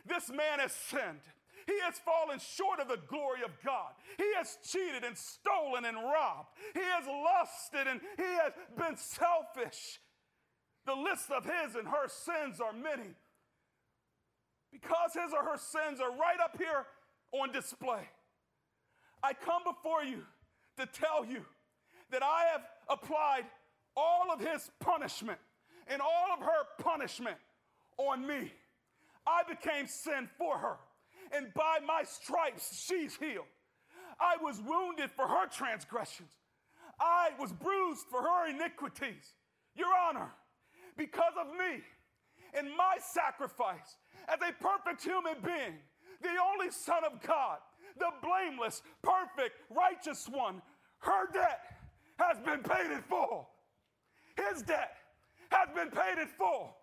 This 0.05 0.29
man 0.29 0.59
has 0.59 0.71
sinned. 0.71 1.21
He 1.65 1.79
has 1.83 1.99
fallen 1.99 2.39
short 2.39 2.79
of 2.79 2.87
the 2.87 2.99
glory 3.07 3.41
of 3.43 3.51
God. 3.63 3.91
He 4.17 4.33
has 4.37 4.57
cheated 4.63 5.03
and 5.03 5.17
stolen 5.17 5.83
and 5.83 5.97
robbed. 5.97 6.49
He 6.73 6.79
has 6.79 7.05
lusted 7.05 7.87
and 7.87 7.99
he 8.15 8.23
has 8.23 8.53
been 8.77 8.95
selfish. 8.95 9.99
The 10.87 10.95
list 10.95 11.29
of 11.31 11.43
his 11.43 11.75
and 11.75 11.85
her 11.85 12.07
sins 12.07 12.61
are 12.61 12.71
many. 12.71 13.11
Because 14.71 15.13
his 15.13 15.33
or 15.33 15.43
her 15.43 15.57
sins 15.57 15.99
are 15.99 16.11
right 16.11 16.39
up 16.41 16.57
here 16.57 16.85
on 17.33 17.51
display. 17.51 18.07
I 19.21 19.33
come 19.33 19.63
before 19.65 20.03
you 20.03 20.23
to 20.77 20.85
tell 20.85 21.25
you 21.25 21.41
that 22.11 22.23
I 22.23 22.45
have 22.53 22.61
applied 22.87 23.43
all 23.97 24.31
of 24.31 24.39
his 24.39 24.71
punishment 24.79 25.39
and 25.87 26.01
all 26.01 26.33
of 26.33 26.39
her 26.39 26.63
punishment 26.81 27.37
on 27.97 28.25
me. 28.25 28.53
I 29.25 29.43
became 29.43 29.87
sin 29.87 30.29
for 30.37 30.57
her, 30.57 30.77
and 31.33 31.53
by 31.53 31.79
my 31.85 32.03
stripes 32.03 32.85
she's 32.87 33.15
healed. 33.17 33.45
I 34.21 34.37
was 34.41 34.61
wounded 34.61 35.11
for 35.11 35.27
her 35.27 35.47
transgressions, 35.47 36.31
I 36.99 37.31
was 37.39 37.51
bruised 37.51 38.05
for 38.09 38.21
her 38.21 38.49
iniquities. 38.49 39.33
Your 39.75 39.89
Honor, 40.07 40.31
because 40.97 41.33
of 41.39 41.47
me 41.47 41.81
and 42.53 42.67
my 42.75 42.97
sacrifice 42.99 43.97
as 44.27 44.39
a 44.41 44.51
perfect 44.61 45.03
human 45.03 45.35
being, 45.43 45.77
the 46.21 46.35
only 46.51 46.71
Son 46.71 47.03
of 47.05 47.21
God, 47.21 47.59
the 47.97 48.09
blameless, 48.21 48.81
perfect, 49.01 49.55
righteous 49.69 50.27
one, 50.29 50.61
her 50.99 51.31
debt 51.31 51.61
has 52.19 52.37
been 52.39 52.63
paid 52.63 52.91
in 52.91 53.01
full. 53.03 53.49
His 54.35 54.61
debt 54.63 54.95
has 55.49 55.69
been 55.75 55.89
paid 55.89 56.19
in 56.21 56.27
full. 56.27 56.75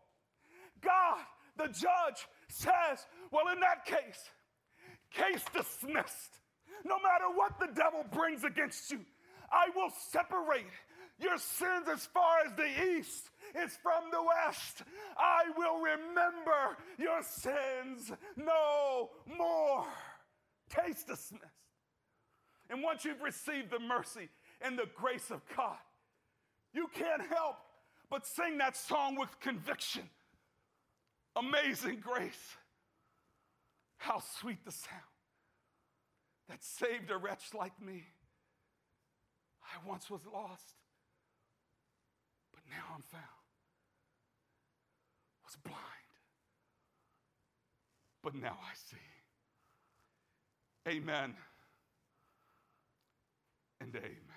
God, 0.81 1.19
the 1.57 1.67
judge, 1.67 2.27
says, 2.49 3.07
Well, 3.31 3.49
in 3.53 3.61
that 3.61 3.85
case, 3.85 4.31
case 5.11 5.45
dismissed. 5.53 6.41
No 6.85 6.97
matter 6.99 7.27
what 7.35 7.59
the 7.59 7.69
devil 7.75 8.05
brings 8.13 8.45
against 8.45 8.91
you, 8.91 9.01
I 9.51 9.71
will 9.75 9.91
separate 10.11 10.67
your 11.19 11.39
sins 11.39 11.87
as 11.91 12.07
far 12.07 12.41
as 12.47 12.53
the 12.57 12.99
east 12.99 13.31
is 13.63 13.77
from 13.83 14.11
the 14.11 14.23
west. 14.23 14.83
I 15.17 15.45
will 15.57 15.81
remember 15.81 16.77
your 16.99 17.23
sins 17.23 18.13
no 18.37 19.11
more. 19.39 19.87
Dismissed. 20.75 21.35
And 22.71 22.83
once 22.83 23.05
you've 23.05 23.23
received 23.23 23.71
the 23.71 23.79
mercy 23.79 24.29
and 24.61 24.79
the 24.79 24.89
grace 24.95 25.31
of 25.31 25.43
God, 25.57 25.77
you 26.73 26.89
can't 26.95 27.23
help 27.23 27.57
but 28.11 28.27
sing 28.27 28.59
that 28.59 28.77
song 28.77 29.17
with 29.17 29.39
conviction. 29.41 30.09
Amazing 31.37 32.01
grace. 32.01 32.57
How 33.97 34.23
sweet 34.41 34.65
the 34.65 34.73
sound 34.73 35.01
that 36.49 36.63
saved 36.63 37.11
a 37.11 37.17
wretch 37.17 37.55
like 37.55 37.81
me. 37.81 38.05
I 39.63 39.89
once 39.89 40.11
was 40.11 40.21
lost, 40.33 40.75
but 42.53 42.63
now 42.71 42.85
I'm 42.95 43.03
found. 43.03 43.44
Was 45.45 45.57
blind, 45.63 45.79
but 48.23 48.35
now 48.35 48.57
I 48.61 48.75
see. 48.75 48.97
Amen 50.89 51.35
and 53.81 53.95
amen. 53.95 54.34